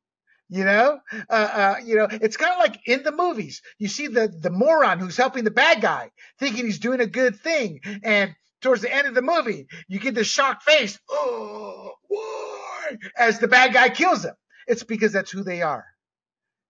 [0.50, 1.00] You know,
[1.30, 3.64] uh, uh, you know, it's kind of like in the movies.
[3.80, 7.40] You see the the moron who's helping the bad guy, thinking he's doing a good
[7.40, 12.98] thing, and towards the end of the movie, you get the shocked face, oh, why?
[13.18, 14.34] As the bad guy kills him.
[14.68, 15.86] It's because that's who they are.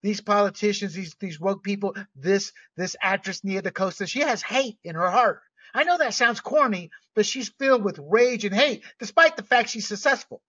[0.01, 4.95] These politicians, these these woke people, this this actress Nia DaCosta, she has hate in
[4.95, 5.41] her heart.
[5.73, 9.69] I know that sounds corny, but she's filled with rage and hate, despite the fact
[9.69, 10.41] she's successful.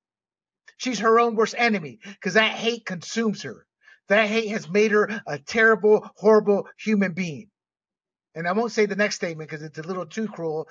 [0.77, 3.65] She's her own worst enemy because that hate consumes her.
[4.09, 7.49] That hate has made her a terrible, horrible human being.
[8.35, 10.69] And I won't say the next statement because it's a little too cruel,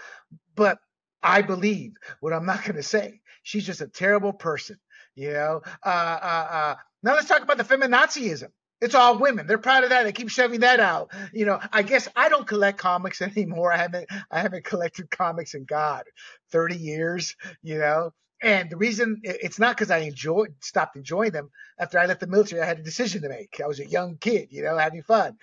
[0.55, 0.77] but
[1.21, 3.21] I believe what I'm not going to say.
[3.43, 4.77] She's just a terrible person.
[5.15, 8.49] You know, uh, uh, uh, now let's talk about the feminazism.
[8.81, 9.47] It's all women.
[9.47, 10.03] They're proud of that.
[10.03, 11.11] They keep shoving that out.
[11.31, 13.71] You know, I guess I don't collect comics anymore.
[13.71, 16.03] I haven't, I haven't collected comics in God,
[16.51, 18.11] 30 years, you know.
[18.41, 21.49] And the reason it's not because I enjoyed, stopped enjoying them
[21.79, 22.61] after I left the military.
[22.61, 23.61] I had a decision to make.
[23.63, 25.37] I was a young kid, you know, having fun,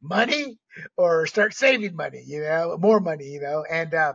[0.00, 0.56] money
[0.96, 3.64] or start saving money, you know, more money, you know.
[3.68, 4.12] And uh,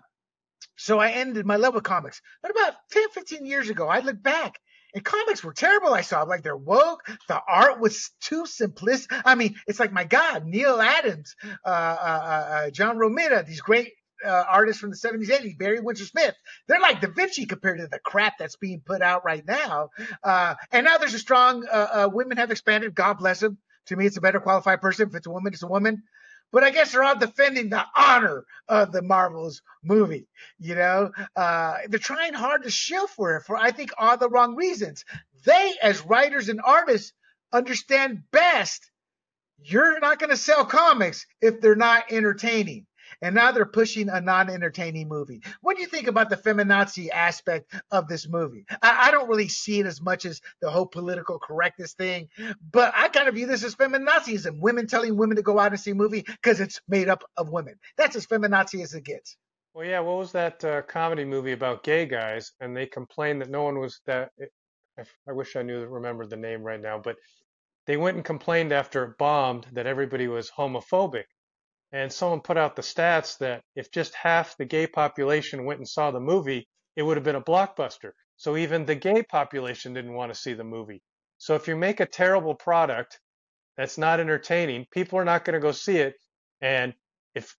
[0.77, 2.21] so I ended my love with comics.
[2.41, 4.59] But about 10, 15 years ago, I look back
[4.93, 5.93] and comics were terrible.
[5.93, 7.01] I saw like they're woke.
[7.27, 9.21] The art was too simplistic.
[9.25, 11.35] I mean, it's like my God, Neal Adams,
[11.65, 13.93] uh, uh, uh, uh John Romita, these great
[14.25, 16.35] uh, artists from the 70s, 80s, Barry Windsor Smith.
[16.67, 19.89] They're like Da Vinci compared to the crap that's being put out right now.
[20.23, 22.93] Uh, and now there's a strong uh, women have expanded.
[22.93, 23.57] God bless them.
[23.87, 25.09] To me, it's a better qualified person.
[25.09, 26.03] If it's a woman, it's a woman
[26.51, 30.27] but I guess they're all defending the honor of the Marvels movie.
[30.59, 34.29] You know, uh, they're trying hard to shield for it for I think all the
[34.29, 35.05] wrong reasons.
[35.45, 37.13] They, as writers and artists,
[37.51, 38.89] understand best.
[39.63, 42.87] You're not going to sell comics if they're not entertaining
[43.21, 45.41] and now they're pushing a non-entertaining movie.
[45.61, 48.65] What do you think about the feminazi aspect of this movie?
[48.81, 52.29] I, I, don't really see it as much as the whole political correctness thing,
[52.71, 54.59] but I kind of view this as feminazism.
[54.59, 57.49] Women telling women to go out and see a movie because it's made up of
[57.49, 57.75] women.
[57.97, 59.37] That's as feminazi as it gets.
[59.73, 59.99] Well, yeah.
[60.01, 62.51] What was that uh, comedy movie about gay guys?
[62.59, 64.31] And they complained that no one was that.
[64.99, 67.15] I, I wish I knew remembered the name right now, but
[67.87, 71.23] they went and complained after it bombed that everybody was homophobic.
[71.93, 75.87] And someone put out the stats that if just half the gay population went and
[75.87, 78.11] saw the movie, it would have been a blockbuster.
[78.37, 81.01] So even the gay population didn't want to see the movie.
[81.37, 83.19] So if you make a terrible product
[83.77, 86.15] that's not entertaining, people are not going to go see it.
[86.61, 86.93] And
[87.35, 87.55] if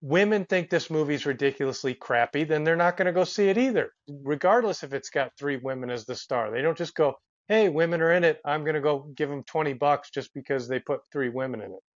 [0.00, 3.92] women think this movie's ridiculously crappy, then they're not going to go see it either,
[4.08, 6.50] regardless if it's got three women as the star.
[6.50, 7.14] They don't just go,
[7.48, 8.38] hey, women are in it.
[8.44, 11.72] I'm going to go give them 20 bucks just because they put three women in
[11.72, 11.91] it.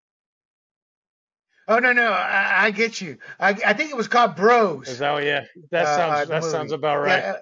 [1.69, 4.99] Oh no no I, I get you I, I think it was called Bros.
[4.99, 6.53] That yeah that uh, sounds uh, that movie.
[6.53, 7.37] sounds about right.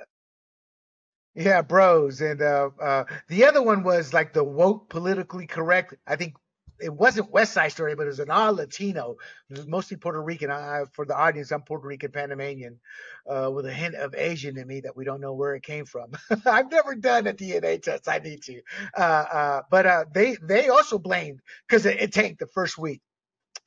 [1.34, 5.94] Yeah, yeah Bros and uh, uh, the other one was like the woke politically correct.
[6.06, 6.34] I think
[6.80, 9.16] it wasn't West Side Story, but it was an all Latino.
[9.48, 10.50] It was mostly Puerto Rican.
[10.50, 12.80] I, for the audience, I'm Puerto Rican Panamanian,
[13.28, 15.84] uh, with a hint of Asian in me that we don't know where it came
[15.84, 16.12] from.
[16.46, 18.08] I've never done a DNA test.
[18.08, 18.60] I need to.
[18.96, 23.00] Uh, uh, but uh, they they also blamed because it, it, tanked the first week.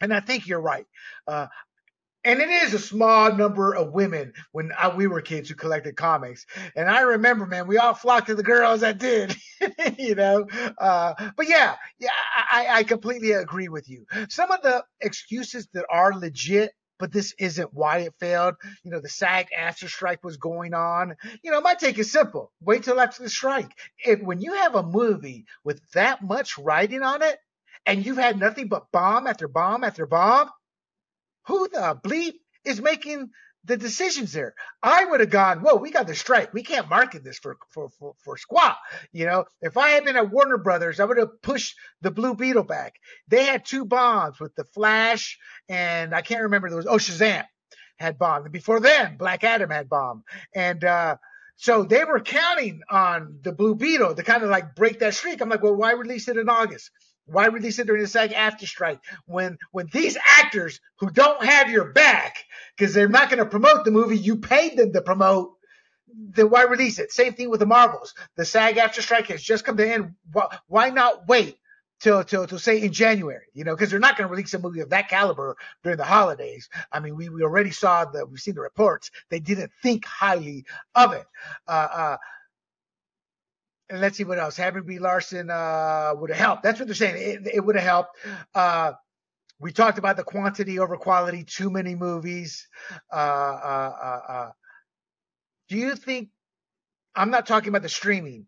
[0.01, 0.85] And I think you're right.
[1.27, 1.47] Uh,
[2.23, 5.95] and it is a small number of women when I, we were kids who collected
[5.95, 6.45] comics.
[6.75, 9.35] And I remember, man, we all flocked to the girls that did,
[9.97, 10.45] you know.
[10.77, 12.09] Uh, but yeah, yeah,
[12.51, 14.05] I, I completely agree with you.
[14.27, 18.55] Some of the excuses that are legit but this isn't why it failed.
[18.83, 21.15] You know, the SAG-AFTRA strike was going on.
[21.43, 22.51] You know, my take is simple.
[22.59, 23.71] Wait till after the strike.
[24.03, 27.37] If when you have a movie with that much writing on it
[27.87, 30.49] and you've had nothing but bomb after bomb after bomb,
[31.47, 32.33] who the bleep
[32.65, 33.29] is making
[33.63, 34.53] the decisions there?
[34.83, 36.53] I would have gone, whoa, we got the strike.
[36.53, 38.77] We can't market this for, for, for, for squat.
[39.13, 42.35] You know, if I had been at Warner Brothers, I would have pushed the Blue
[42.35, 42.95] Beetle back.
[43.29, 47.45] They had two bombs with the Flash and I can't remember was, oh, Shazam
[47.97, 48.43] had bomb.
[48.43, 50.23] And before then, Black Adam had bomb.
[50.53, 51.15] And, uh,
[51.59, 55.41] so they were counting on the Blue Beetle to kind of like break that streak.
[55.41, 56.91] I'm like, well, why release it in August?
[57.27, 61.91] Why release it during the SAG-AFTRA strike when when these actors who don't have your
[61.91, 62.37] back
[62.75, 65.53] because they're not going to promote the movie you paid them to promote?
[66.09, 67.11] Then why release it?
[67.11, 68.13] Same thing with the Marvels.
[68.37, 70.15] The SAG-AFTRA strike has just come to end.
[70.31, 71.57] Why, why not wait
[71.99, 73.45] till till till say in January?
[73.53, 76.05] You know, because they're not going to release a movie of that caliber during the
[76.05, 76.69] holidays.
[76.91, 79.11] I mean, we we already saw the we've seen the reports.
[79.29, 80.65] They didn't think highly
[80.95, 81.25] of it.
[81.67, 82.17] Uh, uh,
[83.89, 84.57] and let's see what else.
[84.57, 84.99] Having B.
[84.99, 86.63] Larson uh, would have helped.
[86.63, 87.45] That's what they're saying.
[87.45, 88.17] It, it would have helped.
[88.53, 88.93] Uh,
[89.59, 91.43] we talked about the quantity over quality.
[91.43, 92.67] Too many movies.
[93.11, 94.51] Uh, uh, uh, uh.
[95.69, 96.29] do you think?
[97.15, 98.47] I'm not talking about the streaming.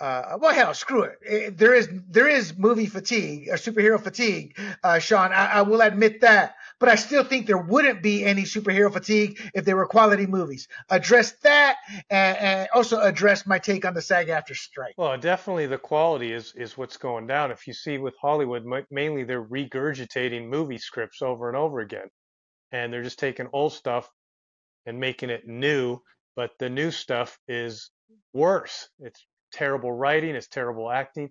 [0.00, 1.18] Uh, well, hell, screw it.
[1.22, 1.58] it.
[1.58, 5.32] There is there is movie fatigue or superhero fatigue, uh, Sean.
[5.32, 9.40] I, I will admit that but I still think there wouldn't be any superhero fatigue
[9.54, 10.68] if they were quality movies.
[10.88, 11.76] Address that
[12.08, 14.94] and, and also address my take on the SAG-AFTRA strike.
[14.96, 17.50] Well, definitely the quality is, is what's going down.
[17.50, 22.08] If you see with Hollywood, mainly they're regurgitating movie scripts over and over again.
[22.70, 24.08] And they're just taking old stuff
[24.86, 26.00] and making it new,
[26.36, 27.90] but the new stuff is
[28.32, 28.88] worse.
[29.00, 31.30] It's terrible writing, it's terrible acting.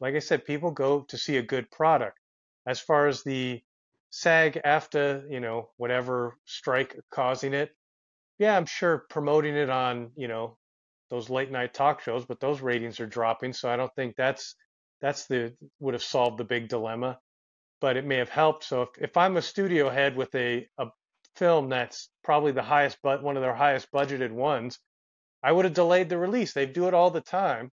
[0.00, 2.18] Like I said, people go to see a good product.
[2.66, 3.62] As far as the
[4.10, 7.70] SAG-AFTRA, you know, whatever strike causing it.
[8.38, 10.58] Yeah, I'm sure promoting it on, you know,
[11.10, 13.52] those late night talk shows, but those ratings are dropping.
[13.52, 14.54] So I don't think that's
[15.00, 17.18] that's the would have solved the big dilemma,
[17.80, 18.64] but it may have helped.
[18.64, 20.86] So if, if I'm a studio head with a, a
[21.36, 24.78] film that's probably the highest but one of their highest budgeted ones,
[25.42, 26.52] I would have delayed the release.
[26.52, 27.70] They do it all the time.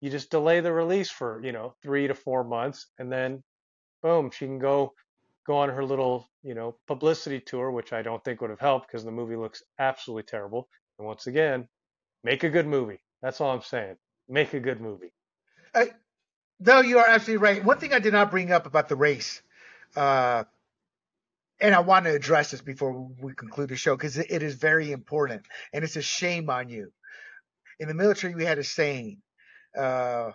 [0.00, 3.42] You just delay the release for, you know, three to four months and then
[4.02, 4.92] boom, she can go
[5.46, 8.88] go on her little, you know, publicity tour, which I don't think would have helped
[8.88, 10.68] because the movie looks absolutely terrible.
[10.98, 11.68] And once again,
[12.24, 13.00] make a good movie.
[13.22, 13.96] That's all I'm saying.
[14.28, 15.12] Make a good movie.
[15.74, 15.90] I,
[16.58, 17.64] no, you are absolutely right.
[17.64, 19.40] One thing I did not bring up about the race,
[19.94, 20.44] uh,
[21.60, 24.54] and I want to address this before we conclude the show because it, it is
[24.54, 25.42] very important
[25.72, 26.92] and it's a shame on you.
[27.80, 29.18] In the military, we had a saying,
[29.78, 30.32] uh,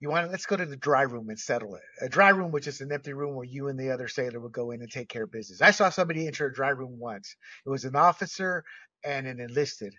[0.00, 1.82] you want to, let's go to the dry room and settle it.
[2.02, 4.52] A dry room, which is an empty room where you and the other sailor would
[4.52, 5.62] go in and take care of business.
[5.62, 7.36] I saw somebody enter a dry room once.
[7.66, 8.64] It was an officer
[9.04, 9.94] and an enlisted.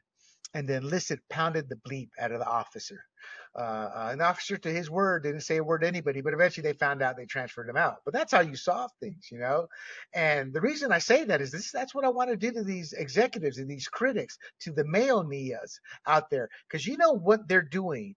[0.55, 3.05] And the enlisted pounded the bleep out of the officer.
[3.57, 6.63] Uh, uh, an officer, to his word, didn't say a word to anybody, but eventually
[6.63, 7.97] they found out they transferred him out.
[8.05, 9.67] But that's how you solve things, you know.
[10.15, 12.63] And the reason I say that is this: that's what I want to do to
[12.63, 17.47] these executives and these critics, to the male Nias out there, because you know what
[17.49, 18.15] they're doing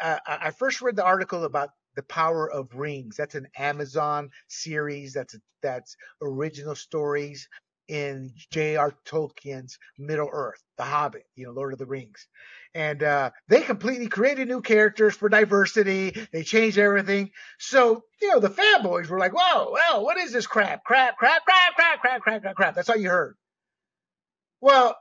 [0.00, 3.16] uh, I first read the article about the Power of Rings.
[3.16, 5.14] That's an Amazon series.
[5.14, 7.48] That's that's original stories
[7.88, 8.94] in J.R.
[9.06, 12.26] Tolkien's Middle Earth, The Hobbit, you know, Lord of the Rings.
[12.74, 16.26] And uh, they completely created new characters for diversity.
[16.32, 17.30] They changed everything.
[17.58, 20.84] So, you know, the fanboys were like, whoa, well, what is this crap?
[20.84, 22.74] Crap, crap, crap, crap, crap, crap, crap, crap.
[22.74, 23.36] That's all you heard.
[24.60, 24.96] Well,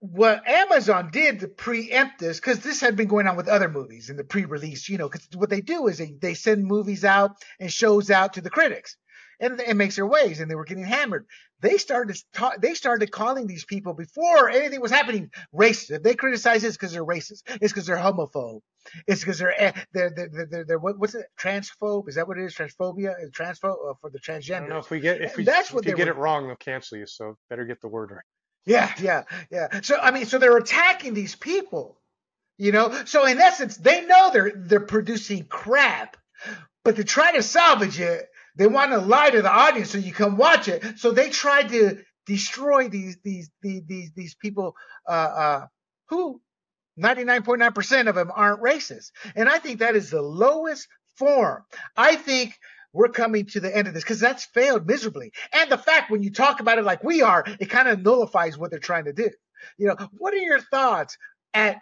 [0.00, 4.10] what Amazon did to preempt this, because this had been going on with other movies
[4.10, 7.32] in the pre-release, you know, because what they do is they, they send movies out
[7.58, 8.96] and shows out to the critics.
[9.40, 11.26] And it makes their ways, and they were getting hammered.
[11.60, 15.90] They started ta- they started calling these people before anything was happening racist.
[15.90, 17.42] If they criticize it, it's because they're racist.
[17.60, 18.60] It's because they're homophobe.
[19.06, 21.26] It's because they're, eh, they're, they're, they're, they're, they're, what's it?
[21.40, 22.08] Transphobe?
[22.08, 22.54] Is that what it is?
[22.54, 23.14] Transphobia?
[23.32, 24.68] Transphobe uh, for the transgender.
[24.68, 26.56] Know if we get if we, that's what if you get were, it wrong, they'll
[26.56, 27.06] cancel you.
[27.06, 28.24] So better get the word right.
[28.66, 29.80] Yeah, yeah, yeah.
[29.82, 32.00] So I mean, so they're attacking these people,
[32.58, 32.92] you know.
[33.04, 36.16] So in essence, they know they're they're producing crap,
[36.84, 40.12] but to try to salvage it, they want to lie to the audience so you
[40.12, 40.98] come watch it.
[40.98, 44.74] So they try to destroy these these these these, these people
[45.08, 45.66] uh, uh,
[46.08, 46.40] who
[46.98, 49.10] 99.9% of them aren't racist.
[49.34, 51.62] And I think that is the lowest form.
[51.96, 52.54] I think
[52.92, 55.32] we're coming to the end of this because that's failed miserably.
[55.52, 58.56] And the fact when you talk about it like we are, it kind of nullifies
[58.56, 59.30] what they're trying to do.
[59.76, 61.18] You know, what are your thoughts
[61.52, 61.78] at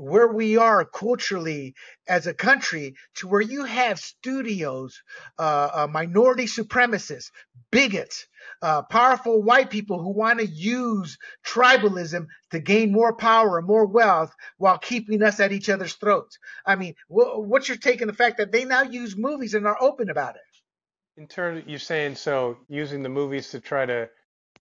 [0.00, 1.74] where we are culturally
[2.08, 5.02] as a country to where you have studios,
[5.38, 7.30] uh, uh, minority supremacists,
[7.70, 8.26] bigots,
[8.62, 13.86] uh, powerful white people who want to use tribalism to gain more power and more
[13.86, 16.38] wealth while keeping us at each other's throats.
[16.64, 19.66] I mean, wh- what's your take on the fact that they now use movies and
[19.66, 21.20] are open about it?
[21.20, 24.08] In terms, you're saying so using the movies to try to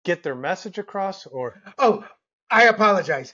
[0.03, 2.05] get their message across, or oh,
[2.49, 3.33] I apologize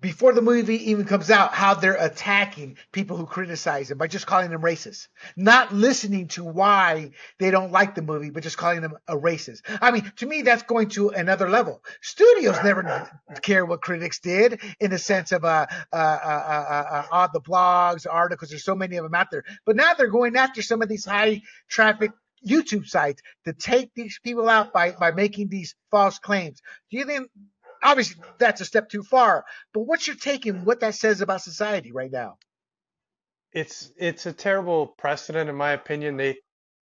[0.00, 4.26] before the movie even comes out, how they're attacking people who criticize them by just
[4.26, 8.80] calling them racist, not listening to why they don't like the movie, but just calling
[8.80, 9.62] them a racist.
[9.80, 11.82] I mean, to me, that's going to another level.
[12.00, 13.10] Studios never
[13.42, 18.06] care what critics did in the sense of uh, uh, uh, uh, uh, the blogs,
[18.08, 18.50] articles.
[18.50, 21.04] There's so many of them out there, but now they're going after some of these
[21.04, 22.12] high traffic
[22.46, 26.60] YouTube sites to take these people out by by making these false claims.
[26.90, 27.30] Do you think
[27.82, 29.44] obviously that's a step too far.
[29.72, 32.38] But what's your take on what that says about society right now?
[33.52, 36.16] It's it's a terrible precedent in my opinion.
[36.16, 36.36] They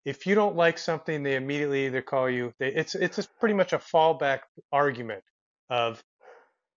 [0.04, 2.52] if you don't like something, they immediately either call you.
[2.58, 4.40] They, it's it's pretty much a fallback
[4.72, 5.22] argument
[5.70, 6.02] of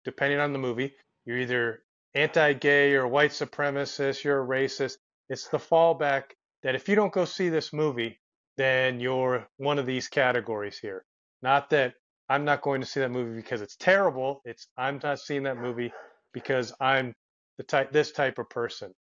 [0.05, 0.93] depending on the movie,
[1.25, 1.83] you're either
[2.15, 4.95] anti-gay or white supremacist, you're a racist.
[5.29, 6.23] It's the fallback
[6.63, 8.19] that if you don't go see this movie,
[8.55, 11.03] then you're one of these categories here.
[11.41, 11.93] Not that
[12.29, 14.41] I'm not going to see that movie because it's terrible.
[14.45, 15.93] It's I'm not seeing that movie
[16.33, 17.13] because I'm
[17.57, 18.93] the type this type of person.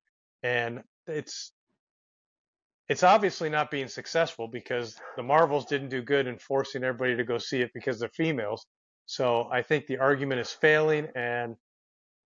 [0.42, 1.52] And it's
[2.88, 7.24] it's obviously not being successful because the Marvels didn't do good in forcing everybody to
[7.24, 8.64] go see it because they're females.
[9.06, 11.56] So I think the argument is failing and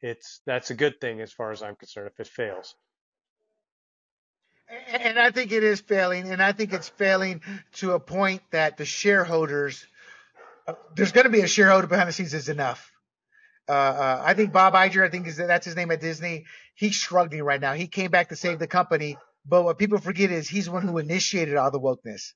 [0.02, 2.76] it's that's a good thing as far as I'm concerned if it fails.
[4.92, 7.42] And I think it is failing, and I think it's failing
[7.74, 9.84] to a point that the shareholders
[10.96, 12.92] there's going to be a shareholder behind the scenes is enough.
[13.68, 16.46] Uh, uh, I think Bob Iger, I think is that's his name at Disney.
[16.74, 17.74] He's struggling right now.
[17.74, 20.82] He came back to save the company, but what people forget is he's the one
[20.82, 22.34] who initiated all the wokeness.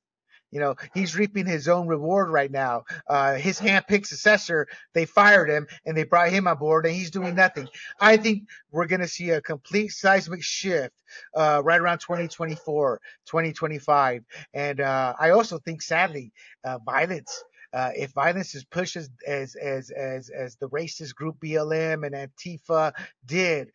[0.51, 2.83] You know, he's reaping his own reward right now.
[3.09, 7.09] Uh, his handpicked successor, they fired him and they brought him on board and he's
[7.09, 7.67] doing nothing.
[7.99, 10.93] I think we're going to see a complete seismic shift,
[11.35, 14.23] uh, right around 2024, 2025.
[14.53, 16.31] And, uh, I also think sadly,
[16.63, 21.37] uh, violence uh, if violence is pushed as, as as as as the racist group
[21.43, 22.93] BLM and Antifa
[23.25, 23.69] did,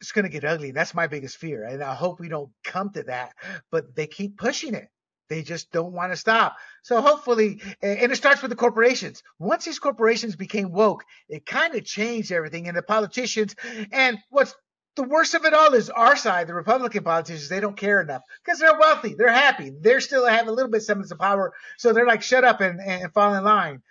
[0.00, 0.70] it's going to get ugly.
[0.70, 3.32] That's my biggest fear, and I hope we don't come to that.
[3.70, 4.88] But they keep pushing it.
[5.30, 6.56] They just don't want to stop.
[6.82, 9.22] So hopefully, and it starts with the corporations.
[9.38, 12.68] Once these corporations became woke, it kind of changed everything.
[12.68, 13.54] And the politicians,
[13.90, 14.54] and what's
[14.96, 18.22] the worst of it all is our side, the Republican politicians, they don't care enough
[18.44, 19.14] because they're wealthy.
[19.14, 19.72] They're happy.
[19.80, 21.52] They're still have a little bit semblance of power.
[21.78, 23.82] So they're like, shut up and, and fall in line.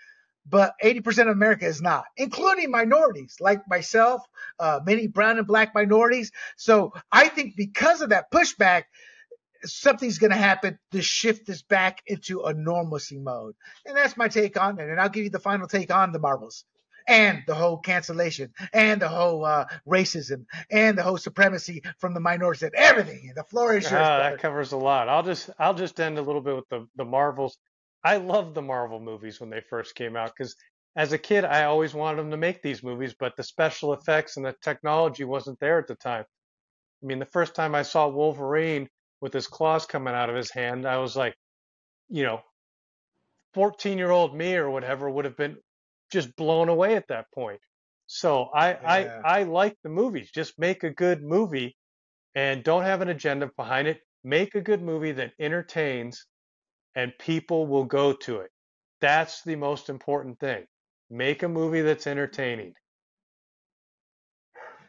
[0.46, 4.22] But 80% of America is not, including minorities like myself,
[4.60, 6.32] uh, many brown and black minorities.
[6.58, 8.84] So I think because of that pushback,
[9.64, 13.56] something's going to happen to shift this back into a normalcy mode.
[13.86, 14.90] And that's my take on it.
[14.90, 16.66] And I'll give you the final take on the Marvels
[17.08, 22.20] and the whole cancellation and the whole uh, racism and the whole supremacy from the
[22.20, 23.32] minorities and everything.
[23.36, 23.94] The floor is yours.
[23.94, 25.10] Uh, that covers a lot.
[25.10, 27.58] I'll just I'll just end a little bit with the the Marvels.
[28.04, 30.56] I love the Marvel movies when they first came out because
[30.96, 34.38] as a kid I always wanted them to make these movies, but the special effects
[34.38, 36.26] and the technology wasn't there at the time.
[37.02, 38.90] I mean, the first time I saw Wolverine
[39.22, 41.36] with his claws coming out of his hand, I was like,
[42.10, 42.42] you know,
[43.54, 45.58] 14 year old me or whatever would have been
[46.14, 47.60] just blown away at that point.
[48.08, 49.22] So I, yeah.
[49.26, 50.32] I, I like the movies.
[50.34, 51.76] Just make a good movie
[52.36, 54.00] and don't have an agenda behind it.
[54.24, 56.26] Make a good movie that entertains
[56.96, 58.52] and people will go to it.
[59.02, 60.66] That's the most important thing.
[61.10, 62.74] Make a movie that's entertaining.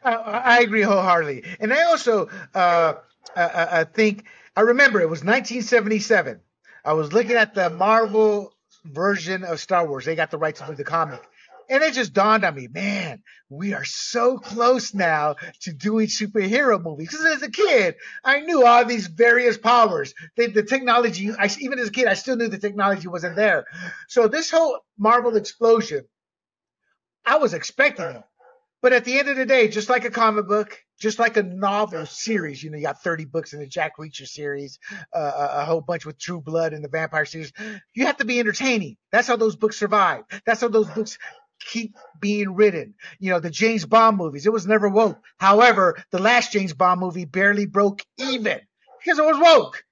[0.03, 1.43] I agree wholeheartedly.
[1.59, 2.93] And I also uh,
[3.35, 6.39] I, I think, I remember it was 1977.
[6.83, 8.54] I was looking at the Marvel
[8.85, 10.05] version of Star Wars.
[10.05, 11.21] They got the rights to the comic.
[11.69, 16.81] And it just dawned on me, man, we are so close now to doing superhero
[16.81, 17.09] movies.
[17.09, 20.13] Because as a kid, I knew all these various powers.
[20.37, 23.65] The, the technology, I, even as a kid, I still knew the technology wasn't there.
[24.07, 26.05] So this whole Marvel explosion,
[27.25, 28.23] I was expecting it.
[28.85, 31.41] But at the end of the day, just like a comic book, just like a
[31.41, 34.77] novel series, you know, you got 30 books in the Jack Reacher series,
[35.11, 37.51] uh, a whole bunch with True Blood and the Vampire series.
[37.95, 38.97] You have to be entertaining.
[39.11, 40.25] That's how those books survive.
[40.45, 41.17] That's how those books
[41.59, 42.93] keep being written.
[43.17, 45.17] You know, the James Bond movies, it was never woke.
[45.39, 48.59] However, the last James Bond movie barely broke even
[48.99, 49.83] because it was woke.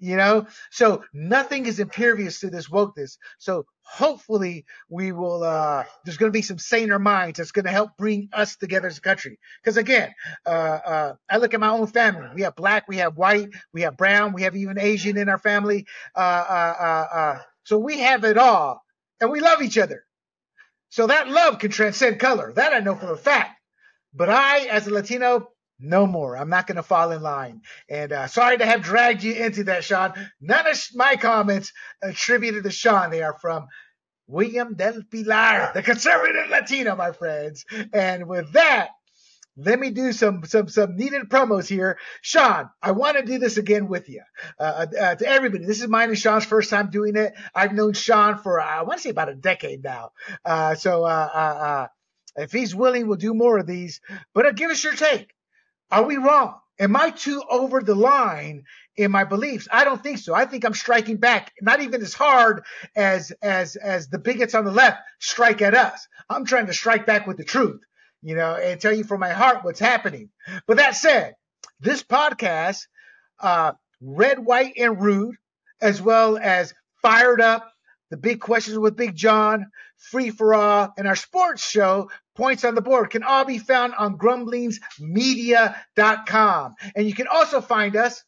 [0.00, 3.18] You know, so nothing is impervious to this wokeness.
[3.38, 7.70] So hopefully we will uh there's going to be some saner minds that's going to
[7.70, 10.12] help bring us together as a country because again
[10.44, 13.80] uh uh i look at my own family we have black we have white we
[13.80, 18.00] have brown we have even asian in our family uh uh uh, uh so we
[18.00, 18.82] have it all
[19.22, 20.04] and we love each other
[20.90, 22.52] so that love can transcend color.
[22.54, 23.60] That I know for a fact.
[24.14, 25.48] But I, as a Latino,
[25.78, 26.36] no more.
[26.36, 27.62] I'm not going to fall in line.
[27.88, 30.12] And uh, sorry to have dragged you into that, Sean.
[30.40, 31.72] None of my comments
[32.02, 33.10] attributed to Sean.
[33.10, 33.68] They are from
[34.26, 37.64] William Del Pilar, the conservative Latino, my friends.
[37.92, 38.88] And with that,
[39.56, 41.98] let me do some some some needed promos here.
[42.22, 44.22] Sean, I want to do this again with you.
[44.58, 47.34] Uh, uh, to everybody, this is mine and Sean's first time doing it.
[47.54, 50.10] I've known Sean for uh, I want to say about a decade now.
[50.44, 51.86] Uh, so uh, uh,
[52.36, 54.00] if he's willing, we'll do more of these.
[54.32, 55.34] But give us your take.
[55.90, 56.54] Are we wrong?
[56.80, 58.64] Am I too over the line
[58.96, 59.66] in my beliefs?
[59.70, 60.34] I don't think so.
[60.34, 62.64] I think I'm striking back, not even as hard
[62.94, 66.06] as as as the bigots on the left strike at us.
[66.30, 67.80] I'm trying to strike back with the truth
[68.22, 70.30] you know, and tell you from my heart what's happening.
[70.66, 71.34] But that said,
[71.80, 72.80] this podcast,
[73.40, 75.36] uh, Red, White, and Rude,
[75.80, 77.70] as well as Fired Up,
[78.10, 82.74] the big questions with Big John, Free for All, and our sports show, Points on
[82.74, 86.74] the Board, can all be found on grumblingsmedia.com.
[86.94, 88.24] And you can also find us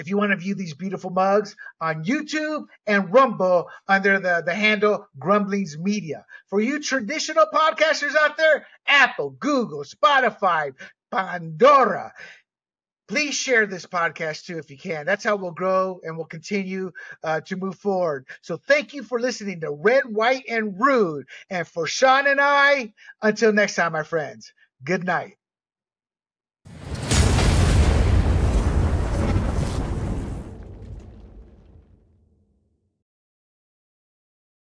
[0.00, 4.54] if you want to view these beautiful mugs on YouTube and Rumble under the, the
[4.54, 6.24] handle Grumblings Media.
[6.48, 10.72] For you traditional podcasters out there, Apple, Google, Spotify,
[11.10, 12.14] Pandora,
[13.10, 15.04] please share this podcast too if you can.
[15.04, 16.92] That's how we'll grow and we'll continue
[17.24, 18.28] uh, to move forward.
[18.40, 21.26] So thank you for listening to Red, White, and Rude.
[21.50, 24.52] And for Sean and I, until next time, my friends,
[24.84, 25.38] good night.